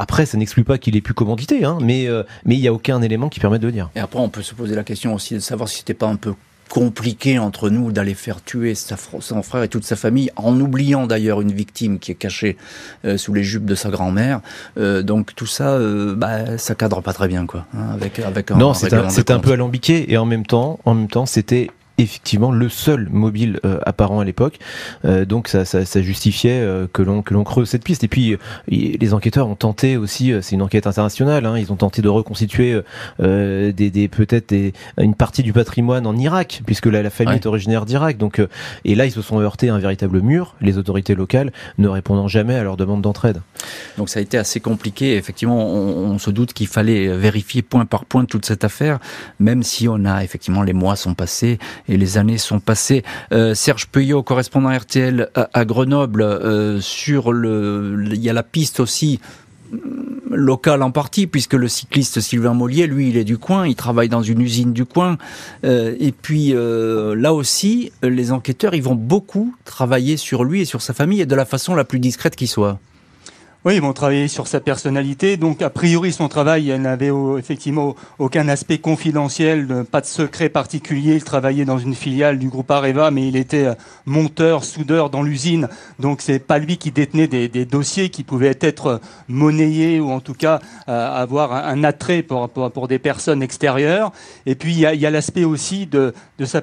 [0.00, 2.08] après, ça n'exclut pas qu'il ait pu commanditer, hein, mais
[2.44, 3.88] mais il n'y a aucun élément qui permet de le dire.
[3.94, 6.16] Et après, on peut se poser la question aussi de savoir si c'était pas un
[6.16, 6.34] peu
[6.68, 11.40] compliqué entre nous d'aller faire tuer son frère et toute sa famille, en oubliant d'ailleurs
[11.40, 12.56] une victime qui est cachée
[13.04, 14.40] euh, sous les jupes de sa grand-mère.
[14.78, 17.66] Euh, donc tout ça, euh, bah, ça cadre pas très bien, quoi.
[17.76, 20.94] Hein, avec avec un, non, c'est un, un, peu alambiqué et en même temps, en
[20.94, 24.58] même temps, c'était effectivement le seul mobile euh, apparent à l'époque.
[25.04, 28.04] Euh, donc ça, ça, ça justifiait euh, que l'on que l'on creuse cette piste.
[28.04, 28.36] Et puis
[28.68, 32.80] les enquêteurs ont tenté aussi, c'est une enquête internationale, hein, ils ont tenté de reconstituer
[33.18, 34.54] des, des peut-être
[34.98, 38.18] une partie du patrimoine en Irak, puisque la, la famille est originaire d'Irak.
[38.18, 38.40] Donc
[38.84, 40.54] et là ils se sont heurtés à un véritable mur.
[40.60, 43.40] Les autorités locales ne répondant jamais à leurs demandes d'entraide.
[43.98, 45.16] Donc ça a été assez compliqué.
[45.16, 48.98] Effectivement, on, on se doute qu'il fallait vérifier point par point toute cette affaire,
[49.38, 53.02] même si on a effectivement les mois sont passés et les années sont passées.
[53.32, 59.20] Euh, Serge Peuillot, correspondant RTL à, Grenoble, euh, il y a la piste aussi
[59.72, 59.78] mm,
[60.34, 64.08] locale en partie, puisque le cycliste Sylvain Mollier, lui, il est du coin, il travaille
[64.08, 65.18] dans une usine du coin.
[65.64, 70.82] Euh, et puis là aussi, les enquêteurs, ils vont beaucoup travailler sur lui et sur
[70.82, 72.78] sa famille, et de la façon la plus discrète qui soit.
[73.64, 75.36] Oui, ils vont travailler sur sa personnalité.
[75.36, 81.14] Donc, a priori, son travail n'avait effectivement aucun aspect confidentiel, pas de secret particulier.
[81.14, 85.22] Il travaillait dans une filiale du groupe Areva, mais il était euh, monteur, soudeur dans
[85.22, 85.68] l'usine.
[86.00, 90.34] Donc, c'est pas lui qui détenait des, dossiers qui pouvaient être monnayés ou en tout
[90.34, 94.10] cas euh, avoir un, attrait pour, pour, des personnes extérieures.
[94.44, 96.62] Et puis, il y a, l'aspect aussi de, de, sa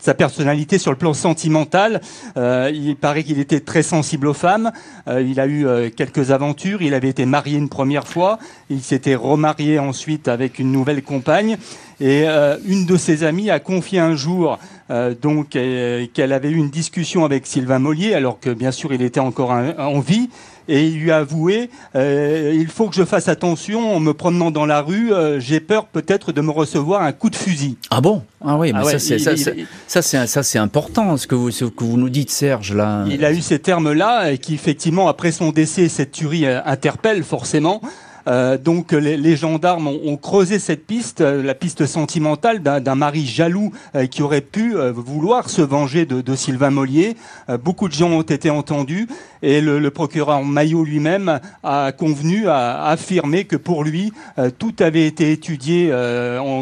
[0.00, 2.00] sa personnalité sur le plan sentimental.
[2.38, 4.72] Euh, il paraît qu'il était très sensible aux femmes.
[5.06, 6.82] il a eu quelques aventures.
[6.82, 8.38] Il avait été marié une première fois,
[8.70, 11.56] il s'était remarié ensuite avec une nouvelle compagne.
[12.00, 14.58] Et euh, une de ses amies a confié un jour
[14.90, 18.92] euh, donc euh, qu'elle avait eu une discussion avec Sylvain Mollier, alors que bien sûr
[18.92, 20.28] il était encore en vie,
[20.68, 24.66] et il lui a avoué il faut que je fasse attention en me promenant dans
[24.66, 27.76] la rue, j'ai peur peut-être de me recevoir un coup de fusil.
[27.90, 28.22] Ah bon?
[28.44, 28.98] Ah oui, mais ah ça
[30.02, 33.04] c'est ça c'est important ce que vous ce que vous nous dites Serge là.
[33.08, 37.22] Il a eu ces termes là et qui effectivement après son décès cette tuerie interpelle
[37.24, 37.80] forcément.
[38.28, 43.72] Euh, donc les, gendarmes ont, creusé cette piste, euh, la piste sentimentale d'un mari jaloux
[43.94, 47.16] euh, qui aurait pu vouloir se venger de, Sylvain Mollier.
[47.62, 49.06] beaucoup de gens ont été entendus
[49.42, 54.12] et le, procureur Maillot lui-même a convenu, a affirmé que pour lui,
[54.58, 55.92] tout avait été étudié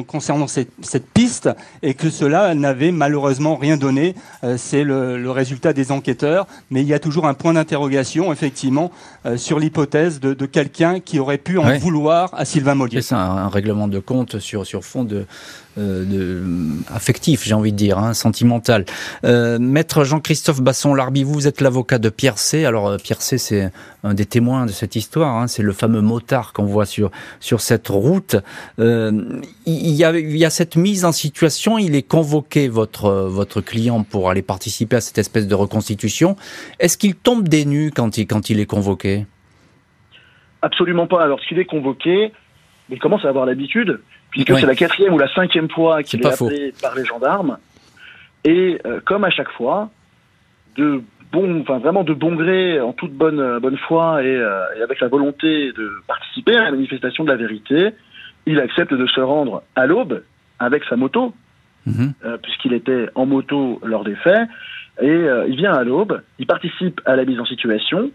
[0.08, 0.70] concernant cette,
[1.14, 1.48] piste
[1.82, 4.14] et que cela n'avait malheureusement rien donné.
[4.56, 8.90] C'est le, résultat des enquêteurs, mais il y a toujours un point d'interrogation, effectivement,
[9.36, 13.02] sur l'hypothèse de quelqu'un qui aurait pu pu en vouloir à Sylvain Mollier.
[13.02, 15.26] C'est un, un, règlement de compte sur, sur fond de,
[15.78, 16.42] euh, de,
[16.94, 18.84] affectif, j'ai envie de dire, hein, sentimental.
[19.24, 22.64] Euh, Maître Jean-Christophe Basson-Larbi, vous êtes l'avocat de Pierre C.
[22.64, 23.70] Alors euh, Pierre C, c'est
[24.04, 25.36] un des témoins de cette histoire.
[25.36, 27.10] Hein, c'est le fameux motard qu'on voit sur
[27.40, 28.36] sur cette route.
[28.78, 31.78] Euh, il, y a, il y a cette mise en situation.
[31.78, 36.36] Il est convoqué votre votre client pour aller participer à cette espèce de reconstitution.
[36.78, 39.26] Est-ce qu'il tombe des nues quand il quand il est convoqué?
[40.62, 41.22] Absolument pas.
[41.22, 42.32] Alors, s'il est convoqué,
[42.90, 46.26] il commence à avoir l'habitude puisque c'est la quatrième ou la cinquième fois qu'il est,
[46.26, 47.58] appelé par les gendarmes.
[48.44, 49.90] Et euh, comme à chaque fois,
[50.76, 54.82] de bon, enfin vraiment de bon gré, en toute bonne euh, bonne foi euh, et,
[54.82, 57.90] avec la volonté de participer à la manifestation de la vérité,
[58.46, 60.22] il accepte de se rendre à l'aube
[60.58, 61.34] avec sa moto,
[61.86, 62.12] mhm.
[62.42, 64.48] puisqu'il était en moto lors des faits,
[65.00, 68.10] et il vient à l'aube, il participe à la mise en situation,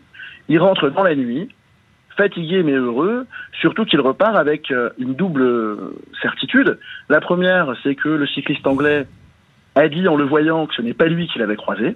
[0.47, 1.49] il rentre dans la nuit,
[2.17, 3.25] fatigué mais heureux,
[3.59, 5.77] surtout qu'il repart avec euh, une double
[6.21, 6.79] certitude.
[7.09, 9.07] La première, c'est que le cycliste anglais
[9.75, 11.95] a dit en le voyant que ce n'est pas lui qui l'avait croisé.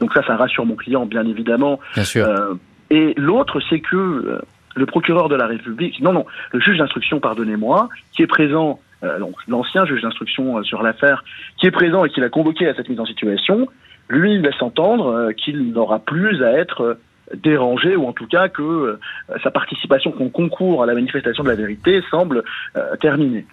[0.00, 1.80] Donc ça, ça rassure mon client, bien évidemment.
[1.94, 2.26] Bien sûr.
[2.26, 2.54] Euh,
[2.90, 4.40] et l'autre, c'est que euh,
[4.74, 8.80] le procureur de la République, non, non, le juge d'instruction, pardonnez-moi, qui est présent,
[9.18, 11.24] donc l'ancien juge d'instruction sur l'affaire,
[11.56, 13.66] qui est présent et qui l'a convoqué à cette mise en situation,
[14.08, 16.96] lui il laisse entendre qu'il n'aura plus à être
[17.34, 18.98] dérangé ou en tout cas que euh,
[19.42, 22.44] sa participation, qu'on concourt à la manifestation de la vérité semble
[22.76, 23.46] euh, terminée.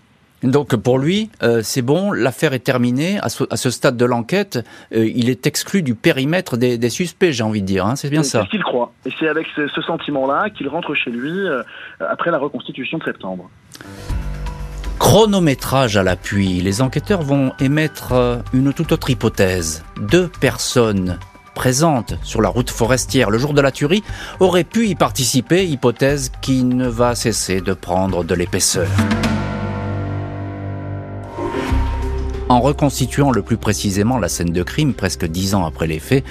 [0.43, 3.17] Donc pour lui, euh, c'est bon, l'affaire est terminée.
[3.21, 7.65] À ce, stade de l'enquête, il est exclu du périmètre des, suspects, j'ai envie de
[7.65, 7.85] dire.
[7.85, 8.41] Hein, c'est bien ça.
[8.41, 8.91] C'est ce qu'il croit.
[9.05, 11.47] Et c'est avec ce, ce sentiment-là qu'il rentre chez lui
[11.99, 13.49] après la reconstitution de septembre.
[14.99, 18.13] Chronométrage à l'appui, les enquêteurs vont émettre
[18.53, 19.83] une toute autre hypothèse.
[19.99, 21.17] Deux personnes
[21.55, 24.03] présente sur la route forestière le jour de la tuerie
[24.39, 28.87] aurait pu y participer, hypothèse qui ne va cesser de prendre de l'épaisseur.
[32.47, 36.23] En reconstituant le plus précisément la scène de crime, presque dix ans après les faits,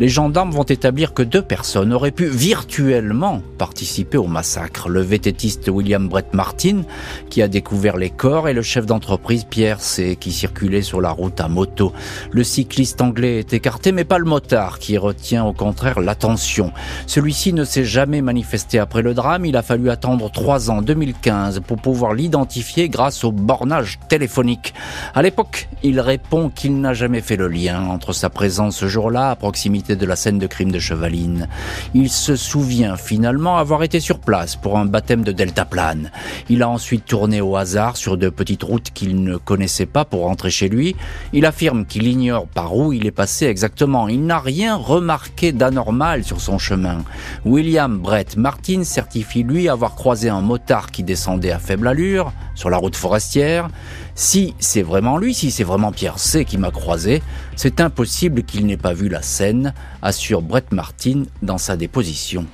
[0.00, 4.90] les gendarmes vont établir que deux personnes auraient pu virtuellement participer au massacre.
[4.90, 6.82] Le vététiste William Brett Martin,
[7.30, 11.10] qui a découvert les corps, et le chef d'entreprise Pierre C, qui circulait sur la
[11.10, 11.94] route à moto.
[12.32, 16.70] Le cycliste anglais est écarté, mais pas le motard, qui retient au contraire l'attention.
[17.06, 19.46] Celui-ci ne s'est jamais manifesté après le drame.
[19.46, 24.74] Il a fallu attendre trois ans, 2015, pour pouvoir l'identifier grâce au bornage téléphonique.
[25.14, 29.30] À l'époque, il répond qu'il n'a jamais fait le lien entre sa présence ce jour-là
[29.30, 31.48] à proximité de la scène de crime de Chevaline.
[31.94, 36.10] Il se souvient finalement avoir été sur place pour un baptême de deltaplane.
[36.48, 40.22] Il a ensuite tourné au hasard sur de petites routes qu'il ne connaissait pas pour
[40.22, 40.96] rentrer chez lui.
[41.32, 44.08] Il affirme qu'il ignore par où il est passé exactement.
[44.08, 46.98] Il n'a rien remarqué d'anormal sur son chemin.
[47.44, 52.70] William Brett Martin certifie lui avoir croisé un motard qui descendait à faible allure sur
[52.70, 53.68] la route forestière.
[54.14, 57.22] Si c'est vraiment lui, si c'est vraiment Pierre C qui m'a croisé,
[57.56, 59.72] c'est impossible qu'il n'ait pas vu la scène,
[60.02, 62.46] assure Brett Martin dans sa déposition.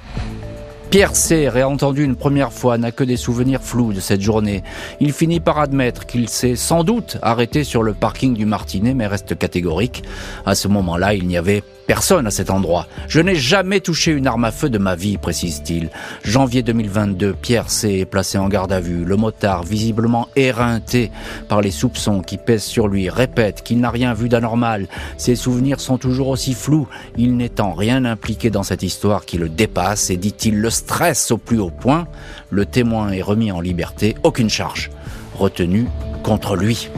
[0.90, 4.62] Pierre C, réentendu une première fois, n'a que des souvenirs flous de cette journée.
[5.00, 9.06] Il finit par admettre qu'il s'est sans doute arrêté sur le parking du Martinet, mais
[9.06, 10.02] reste catégorique.
[10.46, 12.86] À ce moment-là, il n'y avait Personne à cet endroit.
[13.08, 15.88] Je n'ai jamais touché une arme à feu de ma vie, précise-t-il.
[16.22, 18.00] Janvier 2022, Pierre C.
[18.00, 19.06] est placé en garde à vue.
[19.06, 21.10] Le motard, visiblement éreinté
[21.48, 24.86] par les soupçons qui pèsent sur lui, répète qu'il n'a rien vu d'anormal.
[25.16, 26.86] Ses souvenirs sont toujours aussi flous.
[27.16, 31.38] Il n'étant rien impliqué dans cette histoire qui le dépasse et, dit-il, le stress au
[31.38, 32.06] plus haut point.
[32.50, 34.14] Le témoin est remis en liberté.
[34.22, 34.90] Aucune charge
[35.36, 35.86] retenue
[36.22, 36.88] contre lui.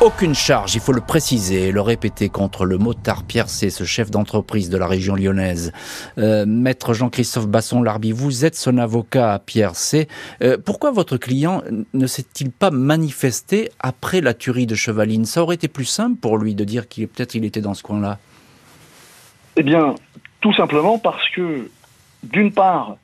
[0.00, 3.84] Aucune charge, il faut le préciser et le répéter contre le motard Pierre C, ce
[3.84, 5.72] chef d'entreprise de la région lyonnaise.
[6.18, 10.08] Euh, Maître Jean-Christophe Basson-Larbi, vous êtes son avocat Pierre C.
[10.42, 11.62] Euh, pourquoi votre client
[11.94, 15.24] ne s'est-il pas manifesté après la tuerie de Chevaline?
[15.24, 17.84] Ça aurait été plus simple pour lui de dire qu'il peut-être il était dans ce
[17.84, 18.18] coin-là.
[19.56, 19.94] Eh bien,
[20.40, 21.68] tout simplement parce que,
[22.22, 22.96] d'une part,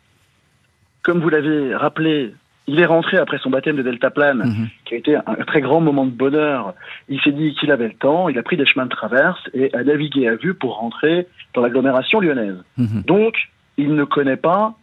[1.03, 2.35] comme vous l'avez rappelé,
[2.67, 4.69] il est rentré après son baptême de deltaplane, mhm.
[4.85, 6.75] qui a été un, très grand moment de bonheur.
[7.09, 9.75] Il s'est dit qu'il avait le temps, il a pris des chemins de traverse et
[9.75, 12.63] a navigué à vue pour rentrer dans l'agglomération lyonnaise.
[12.77, 13.03] Mhm.
[13.07, 13.35] Donc,
[13.79, 14.75] il ne connaît pas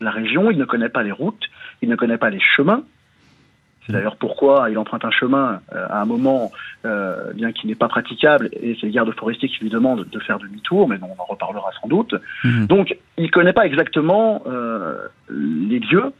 [0.00, 1.44] la région, il ne connaît pas les routes,
[1.82, 2.82] il ne connaît pas les chemins.
[3.86, 3.98] C'est mhm.
[3.98, 6.50] d'ailleurs pourquoi il emprunte un chemin euh, à un moment
[6.84, 10.18] euh, bien qui n'est pas praticable, et c'est le garde forestier qui lui demande de
[10.20, 12.14] faire demi-tour, mais on en reparlera sans doute.
[12.68, 14.96] Donc, il ne connaît pas exactement euh,
[15.30, 16.12] les lieux,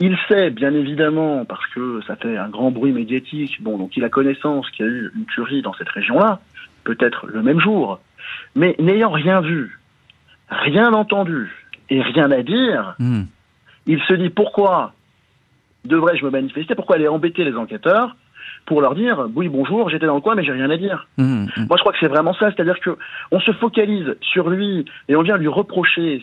[0.00, 4.02] il sait, bien évidemment, parce que ça fait un grand bruit médiatique, bon, donc il
[4.02, 6.40] a connaissance qu'il y a eu une tuerie dans cette région-là,
[6.82, 8.00] peut-être le même jour,
[8.56, 9.78] mais n'ayant rien vu,
[10.48, 13.22] rien entendu et rien à dire, hmm.
[13.86, 14.92] il se dit pourquoi
[15.84, 16.74] devrais-je me manifester?
[16.74, 18.16] Pourquoi aller embêter les enquêteurs
[18.66, 21.06] pour leur dire oui bonjour j'étais dans le coin mais j'ai rien à dire?
[21.18, 21.66] Mmh, mmh.
[21.68, 22.96] Moi je crois que c'est vraiment ça, c'est-à-dire que
[23.30, 26.22] on se focalise sur lui et on vient lui reprocher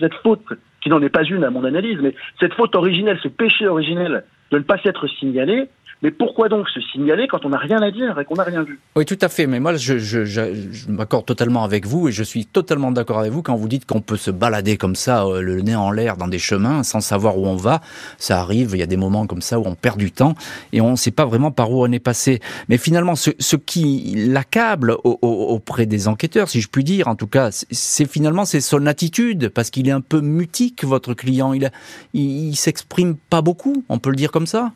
[0.00, 0.44] cette faute
[0.80, 4.24] qui n'en est pas une à mon analyse, mais cette faute originelle, ce péché originel
[4.50, 5.68] de ne pas s'être signalé,
[6.06, 8.62] mais pourquoi donc se signaler quand on n'a rien à dire et qu'on n'a rien
[8.62, 8.78] vu?
[8.94, 9.48] Oui, tout à fait.
[9.48, 13.56] Mais moi, je, m'accorde totalement avec vous et je suis totalement d'accord avec vous quand
[13.56, 16.38] vous dites qu'on peut se balader comme ça, euh, le nez en l'air dans des
[16.38, 17.80] chemins sans savoir où on va.
[18.18, 20.36] Ça arrive, il y a des moments comme ça où on perd du temps
[20.72, 22.38] et on ne sait pas vraiment par où on est passé.
[22.68, 27.26] Mais finalement, ce, ce qui l'accable auprès des enquêteurs, si je puis dire, en tout
[27.26, 31.52] cas, c'est finalement c'est son attitude parce qu'il est un peu mutique, votre client.
[31.52, 31.68] Il,
[32.14, 34.70] il, il s'exprime pas beaucoup, on peut le dire comme ça?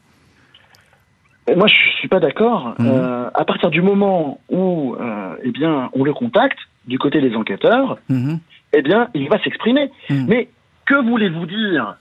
[1.56, 2.74] Moi, je suis pas d'accord.
[2.78, 2.86] Mhm.
[2.86, 7.34] Euh, à partir du moment où, euh, eh bien, on le contacte du côté des
[7.34, 8.38] enquêteurs, mhm.
[8.72, 9.90] eh bien, il va s'exprimer.
[10.08, 10.26] Mhm.
[10.28, 10.48] Mais
[10.86, 11.96] que voulez-vous dire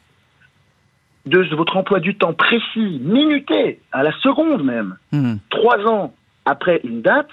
[1.25, 4.95] de votre emploi du temps précis, minuté, à la seconde même,
[5.49, 6.13] trois ans
[6.45, 7.29] après une date,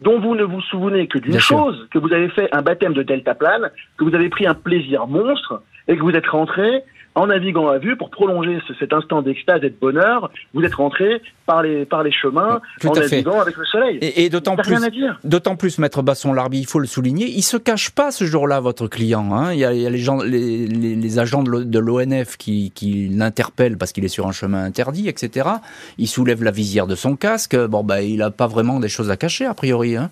[0.00, 3.02] dont vous ne vous souvenez que d'une chose, que vous avez fait un baptême de
[3.02, 6.82] deltaplane, que vous avez pris un plaisir monstre, et que vous êtes rentré
[7.16, 10.30] en naviguant à vue pour prolonger cet instant d'extase et de bonheur.
[10.52, 13.98] Vous êtes rentré par les, par les chemins en naviguant avec le soleil.
[14.02, 14.76] Et, d'autant plus,
[15.24, 18.60] d'autant plus, maître Basson Larbi, il faut le souligner, il se cache pas ce jour-là,
[18.60, 19.32] votre client.
[19.32, 19.54] Hein.
[19.54, 23.08] Il, y a, il, y a, les, gens, les, les, agents de l'ONF qui, qui
[23.08, 25.48] l'interpellent parce qu'il est sur un chemin interdit, etc.
[25.96, 27.56] Il soulève la visière de son casque.
[27.56, 29.96] Bon, bah, il a pas vraiment des choses à cacher, a priori.
[29.96, 30.10] Hein.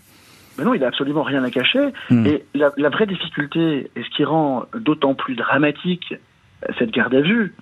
[0.57, 1.93] Mais non, il n'a absolument rien à cacher.
[2.09, 2.25] Hmm.
[2.25, 6.15] Et la, la, vraie difficulté, et ce qui rend d'autant plus dramatique
[6.79, 7.55] cette garde à vue,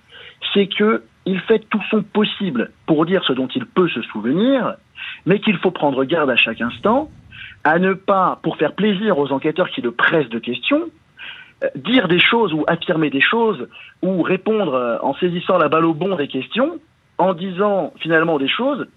[0.53, 4.75] c'est que il fait tout son possible pour dire ce dont il peut se souvenir,
[5.25, 7.09] mais qu'il faut prendre garde à chaque instant
[7.63, 10.89] à ne pas, pour faire plaisir aux enquêteurs qui le pressent de questions,
[11.63, 13.69] euh, dire des choses ou affirmer des choses
[14.01, 16.77] ou répondre euh, en saisissant la balle au bon des questions
[17.17, 18.87] en disant finalement des choses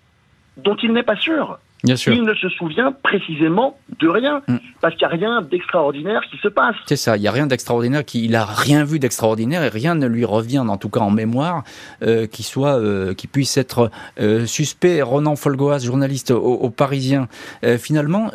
[0.57, 1.59] dont il n'est pas sûr.
[1.85, 4.57] Il ne se souvient précisément de rien, mm.
[4.81, 6.75] parce qu'il n'y a rien d'extraordinaire qui se passe.
[6.87, 9.95] C'est ça, il n'y a rien d'extraordinaire, qui, il n'a rien vu d'extraordinaire et rien
[9.95, 11.65] ne lui revient, en tout cas en mémoire,
[12.03, 15.03] euh, qui soit, euh, qui puisse être euh, suspect.
[15.03, 17.29] Ronan Folgoas, journaliste au, Parisien,
[17.65, 18.31] euh, finalement,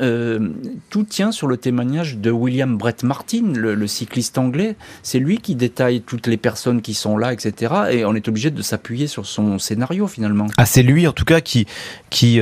[0.89, 4.75] tout tient sur le témoignage de William Brett Martin, le, le cycliste anglais.
[5.04, 7.73] C'est lui qui détaille toutes les personnes qui sont là, etc.
[7.91, 10.47] Et on est obligé de s'appuyer sur son scénario finalement.
[10.58, 11.65] Ah, c'est lui en tout cas qui
[12.10, 12.39] qui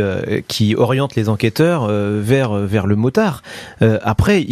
[0.48, 3.44] qui oriente les enquêteurs euh, vers vers le motard.
[3.84, 4.44] Euh, après,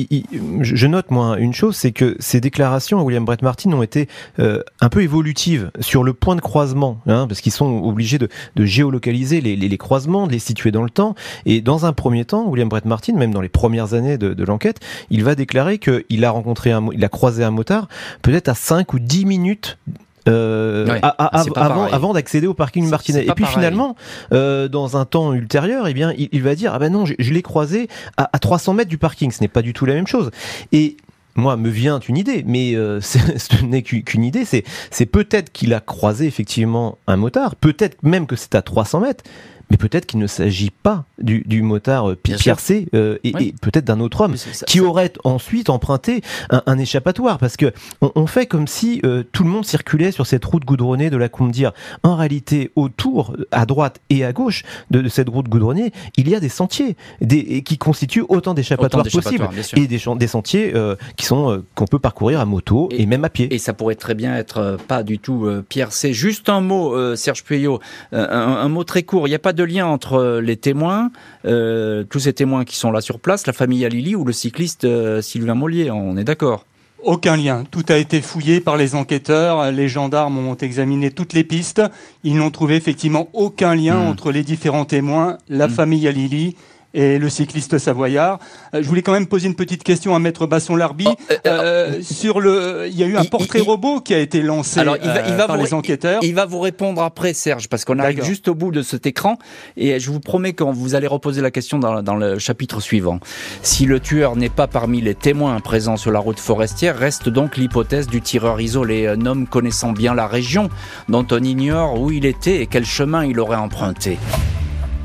[0.62, 4.08] je note moi une chose, c'est que ces déclarations à William Brett Martin ont été
[4.39, 8.30] euh, un peu évolutives sur le point de croisement, hein, parce qu'ils sont obligés de,
[8.56, 11.15] de géolocaliser les, les, croisements, de les situer dans le temps.
[11.47, 14.43] Et dans un premier temps, William Brett Martin, même dans les premières années de, de
[14.43, 17.88] l'enquête, il va déclarer qu'il a rencontré un, il a croisé un motard
[18.21, 19.80] peut-être à 5 ou 10 minutes
[20.28, 23.26] euh, avant, avant d'accéder au parking Martinet.
[23.26, 23.96] Et puis finalement,
[24.34, 27.42] euh, dans un temps ultérieur, eh bien, il, va dire ah ben non, je, l'ai
[27.42, 27.88] croisé
[28.18, 29.32] à, à 300 mètres du parking.
[29.32, 30.32] Ce n'est pas du tout la même chose.
[30.72, 30.98] Et
[31.38, 34.44] moi, me vient une idée, mais euh, ce n'est qu'une idée.
[34.46, 39.24] C'est peut-être qu'il a croisé effectivement un motard, peut-être même que c'est à 300 mètres,
[39.70, 43.86] mais peut-être qu'il ne s'agit pas du, du motard euh, piercé euh, et, et peut-être
[43.86, 48.46] d'un autre homme qui aurait ensuite emprunté un, un, échappatoire parce que on, on fait
[48.46, 51.74] comme si euh, tout le monde circulait sur cette route goudronnée de la Combe-Dire.
[52.04, 56.36] En réalité, autour, à droite et à gauche de, de cette route goudronnée, il y
[56.36, 60.74] a des sentiers des, qui constituent autant d'échappatoires possibles et des, des sentiers
[61.16, 63.54] qui sont qu'on peut parcourir à moto et, même à pied.
[63.54, 66.14] Et ça pourrait très bien être pas du tout piercé.
[66.14, 67.80] Juste un mot, Serge Puyot,
[68.12, 69.28] un, un, mot très court.
[69.28, 71.12] Il n'y a pas de lien entre euh, les témoins,
[71.43, 74.86] euh, tous ces témoins qui sont là sur place, la famille Alili ou le cycliste
[74.86, 76.65] euh, Sylvain Mollier, on est d'accord?
[77.04, 77.63] Aucun lien.
[77.70, 79.72] Tout a été fouillé par les enquêteurs.
[79.72, 81.82] Les gendarmes ont examiné toutes les pistes.
[82.24, 84.08] Ils n'ont trouvé effectivement aucun lien hmm.
[84.08, 85.72] entre les différents témoins, la hmm.
[85.72, 86.56] famille Alili
[86.98, 88.40] et le cycliste savoyard.
[88.74, 92.02] Euh, je voulais quand même poser une petite question à Maître Basson-Larbi oh, euh, euh,
[92.02, 92.88] sur le.
[92.90, 95.36] Il y a eu un portrait robot qui a été lancé alors, il va, il
[95.36, 96.20] va par les enquêteurs.
[96.24, 99.38] Il, va vous répondre après, Serge, parce qu'on arrive juste au bout de cet écran
[99.78, 103.20] et je vous promets que vous allez reposer la question dans, dans le chapitre suivant.
[103.62, 107.58] Si le tueur n'est pas parmi les témoins présents sur la route forestière, reste donc
[107.58, 110.70] l'hypothèse du tireur isolé, un homme connaissant bien la région,
[111.10, 114.18] dont on ignore où il était et quel chemin il aurait emprunté.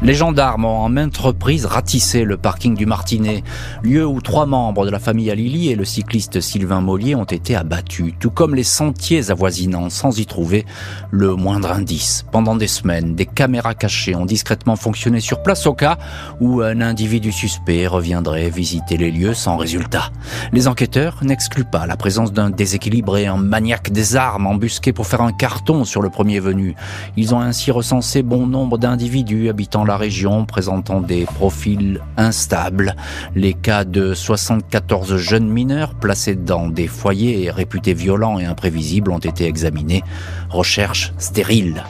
[0.04, 3.44] Les gendarmes ont en maintes reprises ratissé le parking du Martinet,
[3.84, 7.54] lieu où trois membres de la famille Alili et le cycliste Sylvain Mollier ont été
[7.54, 10.66] abattus, tout comme les sentiers avoisinants, sans y trouver
[11.12, 12.26] le moindre indice.
[12.32, 15.98] Pendant des semaines, des caméras cachées ont discrètement fonctionné sur place au cas
[16.40, 20.10] où un individu suspect reviendrait visiter les lieux sans résultat.
[20.52, 25.22] Les enquêteurs n'excluent pas la présence d'un déséquilibré, un maniaque des armes embusqué pour faire
[25.22, 26.74] un carton sur le premier venu.
[27.16, 32.96] Ils ont ainsi recensé bon nombre d'individus habitant région présentant des profils instables.
[33.34, 39.18] Les cas de 74 jeunes mineurs placés dans des foyers réputés violents et imprévisibles ont
[39.18, 40.02] été examinés.
[40.50, 41.84] Recherche stérile.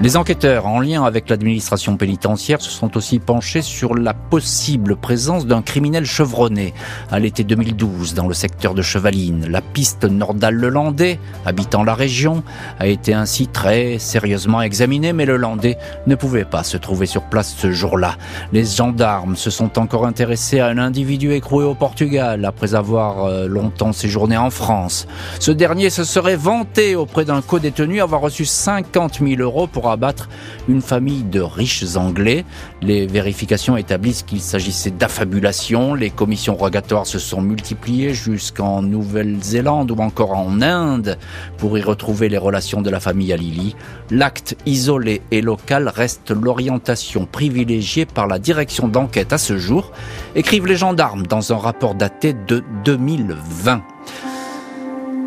[0.00, 5.46] Les enquêteurs, en lien avec l'administration pénitentiaire, se sont aussi penchés sur la possible présence
[5.46, 6.74] d'un criminel chevronné.
[7.12, 12.42] À l'été 2012, dans le secteur de Chevaline, la piste Nordal-le-Landais, habitant la région,
[12.80, 15.78] a été ainsi très sérieusement examinée, mais le Landais
[16.08, 18.16] ne pouvait pas se trouver sur place ce jour-là.
[18.52, 23.46] Les gendarmes se sont encore intéressés à un individu écroué au Portugal après avoir euh,
[23.46, 25.06] longtemps séjourné en France.
[25.38, 30.28] Ce dernier se serait vanté auprès d'un co-détenu avoir reçu 50 000 euros pour abattre
[30.68, 32.44] une famille de riches Anglais.
[32.82, 35.94] Les vérifications établissent qu'il s'agissait d'affabulation.
[35.94, 41.18] Les commissions rogatoires se sont multipliées jusqu'en Nouvelle-Zélande ou encore en Inde
[41.58, 43.76] pour y retrouver les relations de la famille Alili.
[44.10, 49.92] L'acte isolé et local reste l'orientation privilégiée par la direction d'enquête à ce jour,
[50.34, 53.82] écrivent les gendarmes dans un rapport daté de 2020.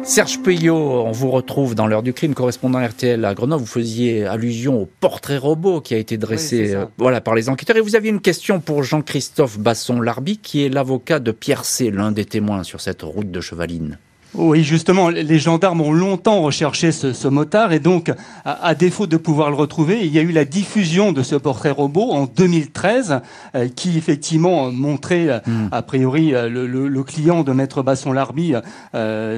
[0.08, 3.62] Serge Puyot, on vous retrouve dans l'heure du crime, correspondant RTL à Grenoble.
[3.62, 7.76] Vous faisiez allusion au portrait robot qui a été dressé euh, voilà, par les enquêteurs.
[7.76, 12.14] Et vous aviez une question pour Jean-Christophe Basson-Larby, qui est l'avocat de Pierre C., l'un
[12.14, 14.00] des témoins sur cette route de Chevaline.
[14.38, 18.14] Oui, justement, les gendarmes ont longtemps recherché ce, motard et donc,
[18.46, 21.72] à, défaut de pouvoir le retrouver, il y a eu la diffusion de ce portrait
[21.72, 23.22] robot en 2013
[23.56, 25.70] euh, qui effectivement montrait euh, hmm.
[25.72, 28.54] a priori euh, le, client de Maître Basson Larby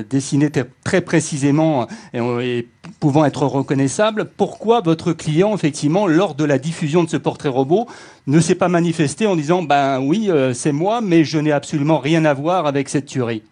[0.09, 0.49] dessiné
[0.83, 2.67] très précisément et,
[2.99, 4.25] pouvant être reconnaissable.
[4.35, 7.87] Pourquoi votre client, effectivement, lors de la diffusion de ce portrait robot,
[8.27, 12.25] ne s'est pas manifesté en disant ben oui, c'est moi, mais je n'ai absolument rien
[12.25, 13.43] à voir avec cette tuerie?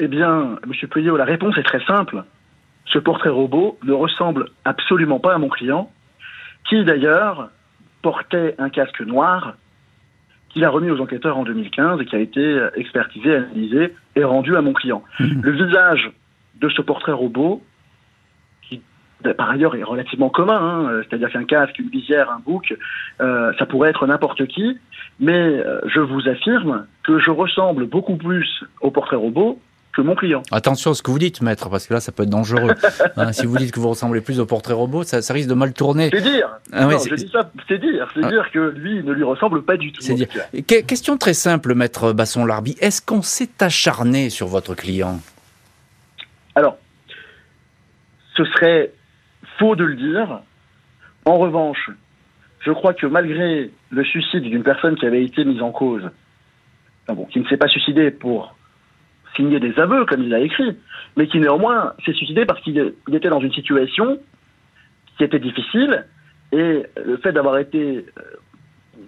[0.00, 2.24] Eh bien, Monsieur Puyot, la réponse est très simple.
[2.86, 5.90] Ce portrait robot ne ressemble absolument pas à mon client,
[6.68, 7.50] qui d'ailleurs
[8.02, 9.54] portait un casque noir
[10.50, 14.56] qu'il a remis aux enquêteurs en 2015 et qui a été expertisé, analysé et rendu
[14.56, 15.02] à mon client.
[15.18, 15.40] Mhm.
[15.42, 16.12] Le visage
[16.60, 17.62] de ce portrait robot,
[18.62, 18.80] qui
[19.36, 22.74] par ailleurs est relativement commun, hein, c'est-à-dire qu'un casque, une visière, un bouc,
[23.20, 24.78] euh, ça pourrait être n'importe qui,
[25.18, 29.60] mais euh, je vous affirme que je ressemble beaucoup plus au portrait robot
[29.94, 30.42] que mon client.
[30.50, 32.74] Attention à ce que vous dites, maître, parce que là, ça peut être dangereux.
[33.16, 35.72] Hein, si vous dites que vous ressemblez plus au portrait robot, ça, risque de mal
[35.72, 36.10] tourner.
[36.12, 36.48] C'est dire.
[36.72, 38.08] Ah c'est dire.
[38.14, 38.28] C'est ah.
[38.28, 40.02] dire que lui ne lui ressemble pas du tout.
[40.02, 40.28] C'est dire.
[40.86, 42.76] question très simple, maître Basson-Larby.
[42.80, 45.20] Est-ce qu'on s'est acharné sur votre client?
[46.54, 46.76] Alors,
[48.36, 48.92] ce serait
[49.58, 50.40] faux de le dire.
[51.24, 51.90] En revanche,
[52.60, 56.10] je crois que malgré le suicide d'une personne qui avait été mise en cause,
[57.08, 58.56] bon, qui ne s'est pas suicidée pour
[59.36, 60.76] signé des aveux, comme il a écrit,
[61.16, 64.18] mais qui néanmoins s'est suicidé parce qu'il était dans une situation
[65.16, 66.04] qui était difficile,
[66.52, 68.22] et le fait d'avoir été euh,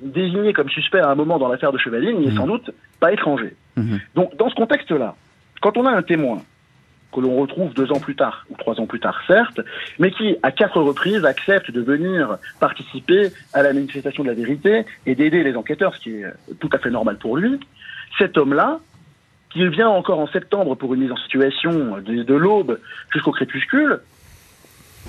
[0.02, 2.36] désigné comme suspect à un moment dans l'affaire de Chevalier n'est mmh.
[2.36, 2.70] sans doute
[3.00, 3.54] pas étranger.
[3.76, 3.96] Mmh.
[4.14, 5.14] Donc dans ce contexte-là,
[5.60, 6.42] quand on a un témoin
[7.12, 9.60] que l'on retrouve deux ans plus tard, ou trois ans plus tard, certes,
[9.98, 14.84] mais qui, à quatre reprises, accepte de venir participer à la manifestation de la vérité
[15.06, 16.24] et d'aider les enquêteurs, ce qui est
[16.60, 17.58] tout à fait normal pour lui,
[18.18, 18.80] cet homme-là,
[19.54, 22.78] il vient encore en septembre pour une mise en situation de, l'aube
[23.12, 24.00] jusqu'au crépuscule,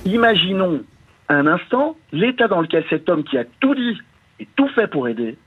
[0.06, 0.82] imaginons
[1.30, 3.98] un instant l'état dans lequel cet homme qui a tout dit
[4.40, 5.38] et tout fait pour aider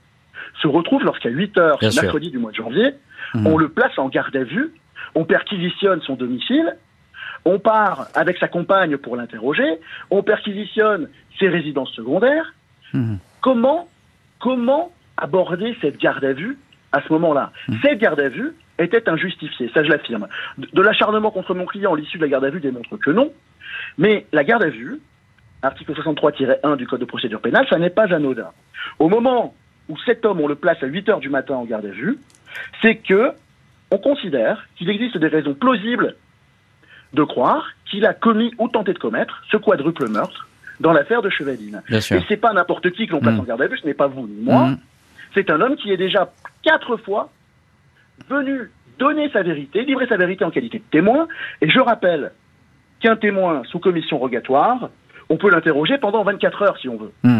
[0.60, 2.92] se retrouve lorsqu'à 8 heures, ce mercredi du mois de janvier,
[3.34, 3.46] mhm.
[3.46, 4.72] on le place en garde à vue,
[5.14, 6.76] on perquisitionne son domicile,
[7.44, 9.80] on part avec sa compagne pour l'interroger,
[10.10, 12.54] on perquisitionne ses résidences secondaires.
[12.92, 13.18] Mhm.
[13.40, 13.88] Comment,
[14.38, 16.58] comment aborder cette garde à vue
[16.92, 17.52] à ce moment-là?
[17.68, 17.78] Mhm.
[17.82, 20.28] Cette garde à vue, était injustifié, ça je l'affirme.
[20.58, 23.32] De, l'acharnement contre mon client, l'issue de la garde à vue démontre que non,
[23.98, 25.00] mais la garde à vue,
[25.62, 28.50] article 63-1 du Code de procédure pénale, ça n'est pas anodin.
[28.98, 29.54] Au moment
[29.88, 32.18] où cet homme, on le place à 8 heures du matin en garde à vue,
[32.82, 33.32] c'est que
[33.90, 36.14] on considère qu'il existe des raisons plausibles
[37.12, 41.28] de croire qu'il a commis ou tenté de commettre ce quadruple meurtre dans l'affaire de
[41.28, 41.82] Chevaline.
[41.90, 43.40] Et c'est pas n'importe qui que l'on place mm.
[43.40, 44.68] en garde à vue, ce n'est pas vous ni moi.
[44.68, 44.78] Mm.
[45.34, 47.30] C'est un homme qui est déjà quatre fois
[48.28, 51.26] venu donner sa vérité, livrer sa vérité en qualité de témoin.
[51.60, 52.32] Et je rappelle
[53.00, 54.90] qu'un témoin sous commission rogatoire,
[55.30, 57.12] on peut l'interroger pendant 24 heures si on veut.
[57.22, 57.39] Hmm.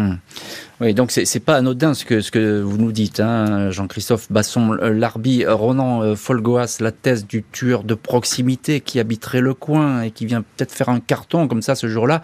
[0.81, 6.15] Oui, donc c'est pas anodin ce que, vous nous dites, hein, Jean-Christophe Basson, Larbi, Ronan
[6.15, 10.71] Folgoas, la thèse du tueur de proximité qui habiterait le coin et qui vient peut-être
[10.71, 12.23] faire un carton comme ça ce jour-là.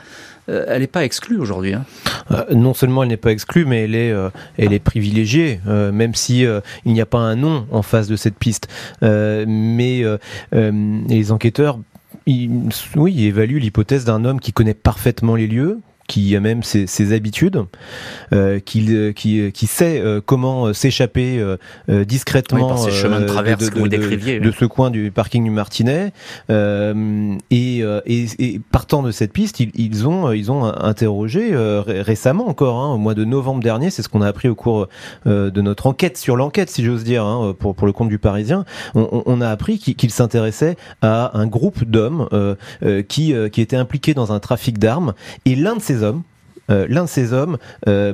[0.50, 1.74] Euh, elle n'est pas exclue aujourd'hui.
[1.74, 1.86] Hein.
[2.32, 6.46] Euh, non seulement elle n'est pas exclue, mais elle est, euh, privilégiée, même si
[6.86, 8.68] il n'y a pas un nom en face de cette piste.
[9.02, 10.04] mais
[10.52, 11.80] les enquêteurs
[12.96, 17.64] oui, évaluent l'hypothèse d'un homme qui connaît parfaitement les lieux, qui a même ses, habitudes,
[18.34, 21.44] euh, qui, euh, qui, euh, qui sait euh, comment s'échapper
[21.88, 26.14] discrètement de, ce coin du parking du Martinet.
[26.50, 31.52] Et, et, et, partant de cette piste, ils, ils ont, ils ont interrogé
[31.86, 34.88] récemment encore, hein, au mois de novembre dernier, c'est ce qu'on a appris au cours
[35.26, 38.64] de notre enquête sur l'enquête, si j'ose dire, hein, pour, pour le compte du Parisien.
[38.96, 42.28] On, on a appris qu'il s'intéressait à un groupe d'hommes
[43.10, 45.14] qui, qui étaient impliqués dans un trafic d'armes,
[45.46, 46.37] et l'un de ces hommes euh,
[46.70, 47.58] l'un de ces hommes
[47.88, 48.14] euh,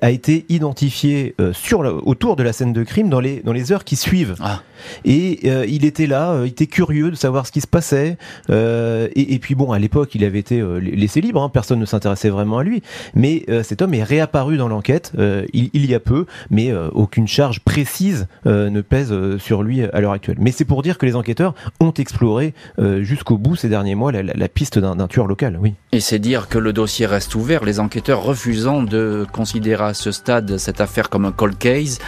[0.00, 3.72] a été identifié euh, sur autour de la scène de crime dans les, dans les
[3.72, 4.34] heures qui suivent.
[4.40, 4.62] Ah.
[5.04, 8.18] Et il était là, il était curieux de savoir ce qui se passait.
[8.50, 12.58] Et, puis bon, à l'époque, il avait été laissé libre, hein, personne ne s'intéressait vraiment
[12.58, 12.82] à lui.
[13.14, 15.12] Mais cet homme est réapparu dans l'enquête
[15.54, 20.12] il, il, y a peu, mais aucune charge précise ne pèse sur lui à l'heure
[20.12, 20.36] actuelle.
[20.38, 22.52] Mais c'est pour dire que les enquêteurs ont exploré
[23.00, 25.72] jusqu'au bout ces derniers mois la, la piste d'un tueur local, oui.
[25.92, 27.64] Et c'est dire que le dossier reste ouvert.
[27.64, 31.98] Les enquêteurs refusant de considérer à ce stade cette affaire comme un cold case,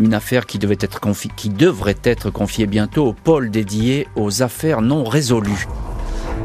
[0.00, 1.00] une affaire qui devrait être
[2.30, 5.66] confiée bientôt au pôle dédié aux affaires non résolues.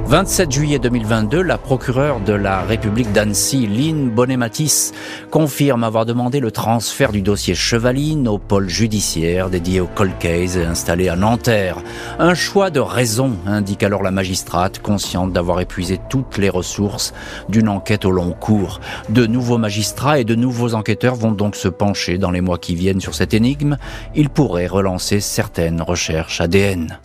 [0.06, 4.92] 27 juillet 2022, la procureure de la République d'Annecy, Lynn Bonematis,
[5.30, 10.58] confirme avoir demandé le transfert du dossier Chevaline au pôle judiciaire dédié au cold case
[10.58, 11.78] installé à Nanterre.
[12.20, 17.14] Un choix de raison, indique alors la magistrate, consciente d'avoir épuisé toutes les ressources
[17.48, 18.82] d'une enquête au long cours.
[19.10, 22.76] De nouveaux magistrats et de nouveaux enquêteurs vont donc se pencher dans les mois qui
[22.76, 23.78] viennent sur cette énigme.
[24.14, 27.00] Ils pourraient relancer certaines recherches ADN.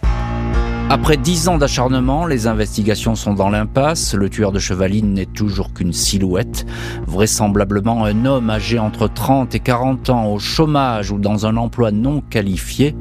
[0.88, 4.14] Après dix ans d'acharnement, les investigations sont dans l'impasse.
[4.14, 6.64] Le tueur de Chevaline n'est toujours qu'une silhouette.
[7.08, 11.90] Vraisemblablement un homme âgé entre 30 et 40 ans au chômage ou dans un emploi
[11.90, 12.94] non qualifié.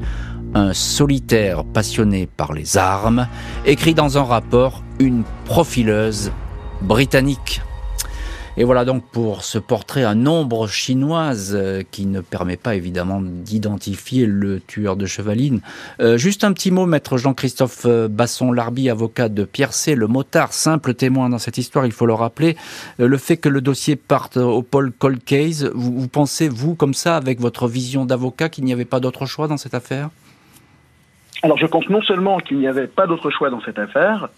[0.54, 3.28] Un solitaire passionné par les armes,
[3.64, 6.32] écrit dans un rapport une profileuse
[6.82, 7.62] britannique.
[8.58, 13.20] Et voilà donc pour ce portrait à nombre chinoise euh, qui ne permet pas évidemment
[13.20, 15.60] d'identifier le tueur de Chevaline.
[16.00, 20.54] Euh, juste un petit mot, maître Jean-Christophe euh, Basson-Larby, avocat de Pierre C, le motard,
[20.54, 22.56] simple témoin dans cette histoire, il faut le rappeler.
[22.98, 27.16] le fait que le dossier parte au pôle cold case, vous, pensez, vous, comme ça,
[27.16, 30.08] avec votre vision d'avocat, qu'il n'y avait pas d'autre choix dans cette affaire?
[31.42, 34.30] Alors je pense non seulement qu'il n'y avait pas d'autre choix dans cette affaire,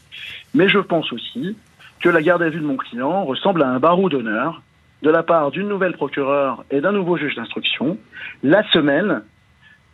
[0.54, 1.56] mais je pense aussi
[2.00, 4.62] que la garde à vue de mon client ressemble à un barreau d'honneur
[5.02, 7.98] de la part d'une nouvelle procureure et d'un nouveau juge d'instruction,
[8.42, 9.22] la semaine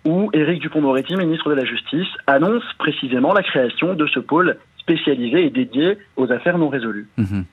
[0.04, 5.46] où Éric Dupont-Moretti, ministre de la Justice, annonce précisément la création de ce pôle spécialisé
[5.46, 7.08] et dédié aux affaires non résolues.
[7.16, 7.44] Mhm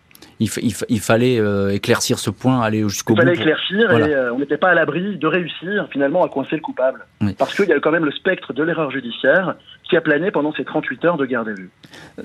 [0.42, 3.22] il, fallait euh, éclaircir ce point, aller jusqu'au bout.
[3.22, 6.56] Il fallait éclaircir et euh, on n'était pas à l'abri de réussir finalement à coincer
[6.56, 7.06] le coupable.
[7.38, 9.56] Parce qu'il y a quand même le spectre de l'erreur judiciaire
[9.88, 11.70] qui a plané pendant ces 38 heures de garde à vue.
[12.18, 12.24] Euh,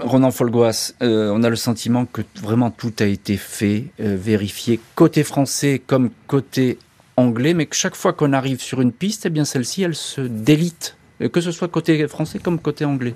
[0.00, 5.82] Ronan Folgoas, on a le sentiment que vraiment tout a été fait, vérifié, côté français
[5.84, 6.78] comme côté
[7.16, 10.20] anglais, mais que chaque fois qu'on arrive sur une piste, eh bien celle-ci, elle se
[10.20, 10.96] délite,
[11.32, 13.14] que ce soit côté français comme côté anglais.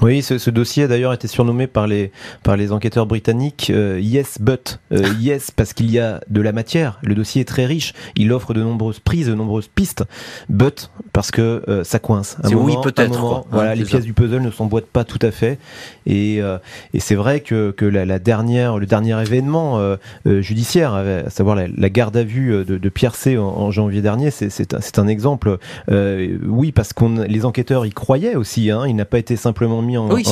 [0.00, 2.12] Oui, ce, ce dossier a d'ailleurs été surnommé par les,
[2.44, 4.78] par les enquêteurs britanniques euh, Yes But.
[4.92, 6.98] Euh, yes parce qu'il y a de la matière.
[7.02, 7.94] Le dossier est très riche.
[8.14, 10.04] Il offre de nombreuses prises, de nombreuses pistes.
[10.48, 12.36] But parce que euh, ça coince.
[12.44, 13.44] oui, peut-être.
[13.50, 15.58] Voilà, les pièces du puzzle ne s'emboîtent pas tout à fait.
[16.06, 19.78] Et, et c'est vrai que, que la, la, dernière, le dernier événement
[20.24, 24.74] judiciaire, à savoir la, garde à vue de, de Pierre C en, janvier dernier, c'est
[24.74, 25.58] un, un, exemple.
[25.90, 28.70] oui, parce qu'on les enquêteurs y croyaient aussi.
[28.70, 28.84] Hein.
[28.86, 30.24] Il n'a pas été simplement en, oui,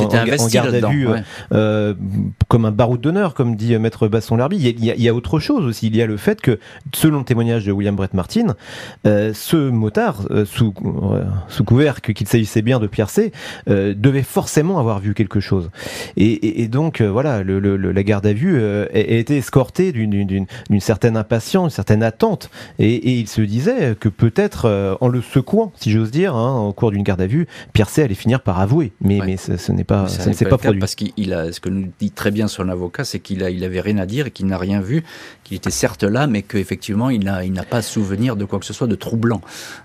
[0.51, 1.19] garde à vue euh,
[1.53, 1.95] euh,
[2.49, 4.57] comme un baroud d'honneur, comme dit Maître Basson Larby.
[4.57, 5.87] Il y, a, il y, a, autre chose aussi.
[5.87, 6.59] Il y a le fait que,
[6.93, 8.57] selon le témoignage de William Brett Martin,
[9.07, 10.75] euh, ce motard, sous,
[11.49, 13.33] sous couvert qu'il s'agissait bien de Pierre C,
[13.67, 15.71] devait forcément avoir vu quelque chose.
[16.17, 21.17] Et, et, donc, voilà, le, le, la garde à vue a, été escortée d'une certaine
[21.17, 22.51] impatience, une certaine attente.
[22.79, 26.73] Et, et il se disait que peut-être, en le secouant, si j'ose dire, hein, au
[26.73, 28.93] cours d'une garde à vue, Pierre C allait finir par avouer.
[29.01, 30.81] Mais, mais mais ce, n'est pas, ça, ne s'est pas, produit.
[30.81, 33.65] Parce qu'il a, ce que nous dit très bien son avocat, c'est qu'il a, il
[33.65, 35.05] avait rien à dire et qu'il n'a rien vu,
[35.45, 38.65] qu'il était certes là, mais qu'effectivement, il n'a, il n'a pas souvenir de quoi que
[38.65, 39.41] ce soit de troublant.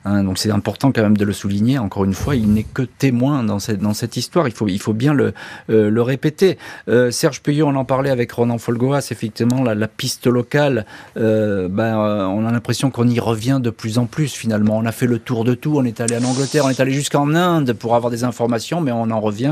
[0.05, 0.23] Hein.
[0.23, 1.77] donc c'est important quand même de le souligner.
[1.77, 4.47] Encore une fois, il n'est que témoin dans cette, dans cette histoire.
[4.47, 5.33] Il faut, il faut bien le,
[5.69, 6.57] euh, le répéter.
[6.87, 10.85] Euh, Serge Puyot, on en parlait avec Ronan Folgoas, effectivement, la, la piste locale,
[11.17, 14.77] euh, ben, on a l'impression qu'on y revient de plus en plus finalement.
[14.77, 16.91] On a fait le tour de tout, on est allé en Angleterre, on est allé
[16.91, 19.50] jusqu'en Inde pour avoir des informations, mais on en revient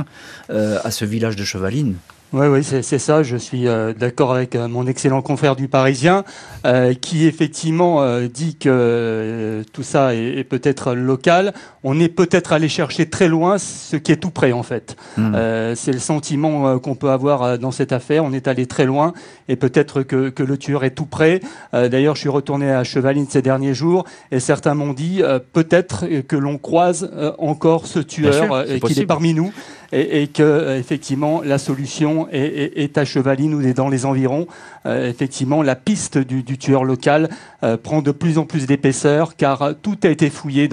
[0.49, 1.95] à ce village de Chevaline.
[2.31, 3.23] Oui, oui, c'est ça.
[3.23, 6.23] Je suis euh, d'accord avec euh, mon excellent confrère du Parisien,
[6.67, 11.53] euh, qui effectivement dit que tout ça est, peut-être local.
[11.83, 14.95] On est peut-être allé chercher très loin ce qui est tout près, en fait.
[15.17, 15.33] Hmm.
[15.75, 18.23] c'est le sentiment qu'on peut avoir dans cette affaire.
[18.23, 19.13] On est allé très loin,
[19.47, 21.41] et peut-être que, que, le tueur est tout près.
[21.73, 25.21] D'ailleurs, je suis retourné à Chevaline ces derniers jours, et certains m'ont dit
[25.53, 29.51] peut-être que l'on croise encore ce tueur, et qu'il est parmi nous
[29.91, 34.47] et, et que euh, effectivement la solution est, à Chevaline ou dans les environs.
[34.85, 37.29] Euh, effectivement, la piste du, tueur local
[37.63, 40.69] euh, prend de plus en plus d'épaisseur car tout a été fouillé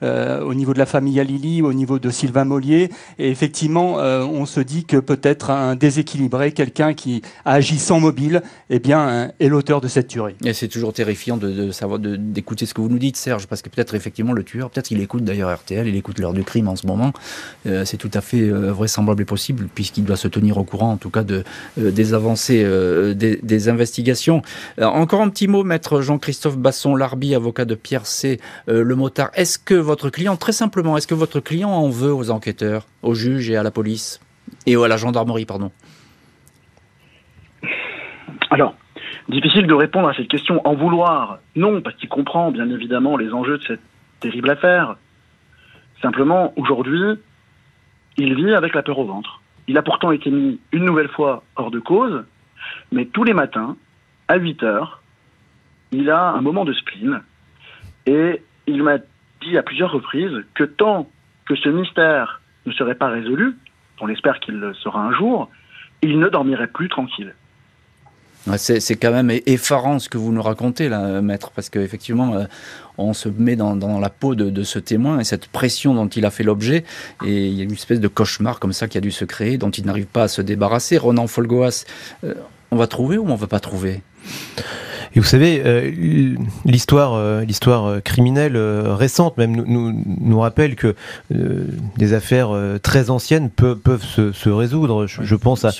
[0.00, 4.60] au niveau de la famille Alili, au niveau de Sylvain Mollier, et effectivement, on se
[4.60, 9.80] dit que peut-être un déséquilibré, quelqu'un qui a agi sans mobile, eh bien, est l'auteur
[9.80, 10.36] de cette tuerie.
[10.44, 13.68] Et c'est toujours terrifiant de savoir, d'écouter ce que vous nous dites, Serge, parce que
[13.68, 16.76] peut-être effectivement le tueur, peut-être qu'il écoute d'ailleurs RTL, il écoute l'heure du crime en
[16.76, 17.12] ce moment.
[17.64, 20.96] c'est tout à fait euh, vraisemblable et possible, puisqu'il doit se tenir au courant, en
[20.96, 21.44] tout cas, de,
[21.78, 24.42] euh, des avancées euh, des, investigations.
[24.80, 28.40] encore un petit mot, maître Jean-Christophe Basson, Larbi, avocat de Pierre C.
[28.66, 29.30] Le Motard.
[29.34, 33.14] Est-ce que votre client, très simplement, est-ce que votre client en veut aux enquêteurs, aux
[33.14, 34.20] juges et à la police
[34.66, 35.70] et à la gendarmerie, pardon?
[38.50, 38.74] Alors,
[39.28, 40.66] difficile de répondre à cette question.
[40.66, 43.82] En vouloir, non, parce qu'il comprend bien évidemment les enjeux de cette
[44.20, 44.96] terrible affaire.
[46.00, 47.18] Simplement, aujourd'hui,
[48.18, 49.40] il vit avec la peur au ventre.
[49.68, 52.24] Il a pourtant été mis une nouvelle fois hors de cause,
[52.92, 53.76] mais tous les matins,
[54.26, 55.02] à 8 heures,
[55.92, 57.22] il a un moment de spleen
[58.06, 58.98] et il m'a
[59.40, 61.08] dit à plusieurs reprises que tant
[61.46, 63.56] que ce mystère ne serait pas résolu,
[64.00, 65.48] on espère qu'il le sera un jour,
[66.02, 67.34] il ne dormirait plus tranquille.
[68.56, 72.44] C'est quand même effarant ce que vous nous racontez là, maître, parce qu'effectivement, euh,
[72.96, 76.30] on se met dans, la peau de, ce témoin et cette pression dont il a
[76.30, 76.84] fait l'objet,
[77.24, 79.58] et il y a une espèce de cauchemar comme ça qui a dû se créer,
[79.58, 80.98] dont il n'arrive pas à se débarrasser.
[80.98, 81.84] Ronan Folgoas,
[82.24, 82.34] euh,
[82.70, 84.02] on va trouver ou on va pas trouver?
[85.18, 85.90] Et vous savez, euh,
[86.64, 90.94] l'histoire, euh, l'histoire euh, criminelle récente même nous, nous, rappelle que
[91.30, 92.50] des affaires
[92.84, 95.08] très anciennes peuvent, peuvent se, se résoudre.
[95.08, 95.72] Je, pense à,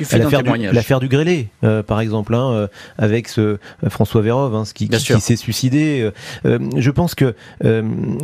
[0.73, 1.51] l'affaire du, du grêlé,
[1.87, 2.69] par exemple, hein,
[2.99, 3.59] avec ce
[3.89, 6.11] François Vérov, hein, qui, qui, s'est suicidé.
[6.45, 7.37] je pense que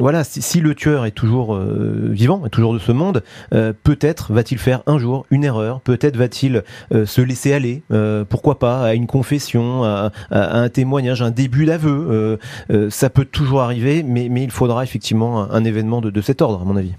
[0.00, 4.58] voilà, si, si, le tueur est toujours vivant, est toujours de ce monde, peut-être va-t-il
[4.58, 5.80] faire un jour une erreur.
[5.80, 7.84] Peut-être va-t-il se laisser aller.
[8.28, 10.68] pourquoi pas à une confession, à, à un
[11.04, 12.06] témoin un début d'aveu.
[12.10, 12.36] Euh,
[12.70, 16.64] euh, ça peut toujours arriver, mais, il faudra effectivement un, événement de, cet ordre, à
[16.64, 16.92] mon avis.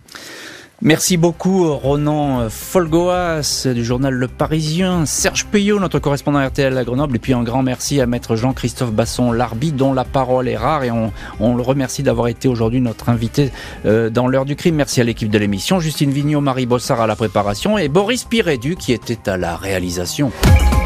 [0.82, 7.16] Merci beaucoup Ronan Folgoas du journal Le Parisien, Serge Payot, notre correspondant RTL à Grenoble,
[7.16, 10.84] et puis un grand merci à maître Jean-Christophe Basson Larbi, dont la parole est rare,
[10.84, 13.51] et on, le remercie d'avoir été aujourd'hui notre invité
[13.86, 14.76] euh, dans l'heure du crime.
[14.76, 18.76] Merci à l'équipe de l'émission, Justine Vignot, Marie Bossard à la préparation, et Boris Pirédu
[18.76, 20.32] qui était à la réalisation.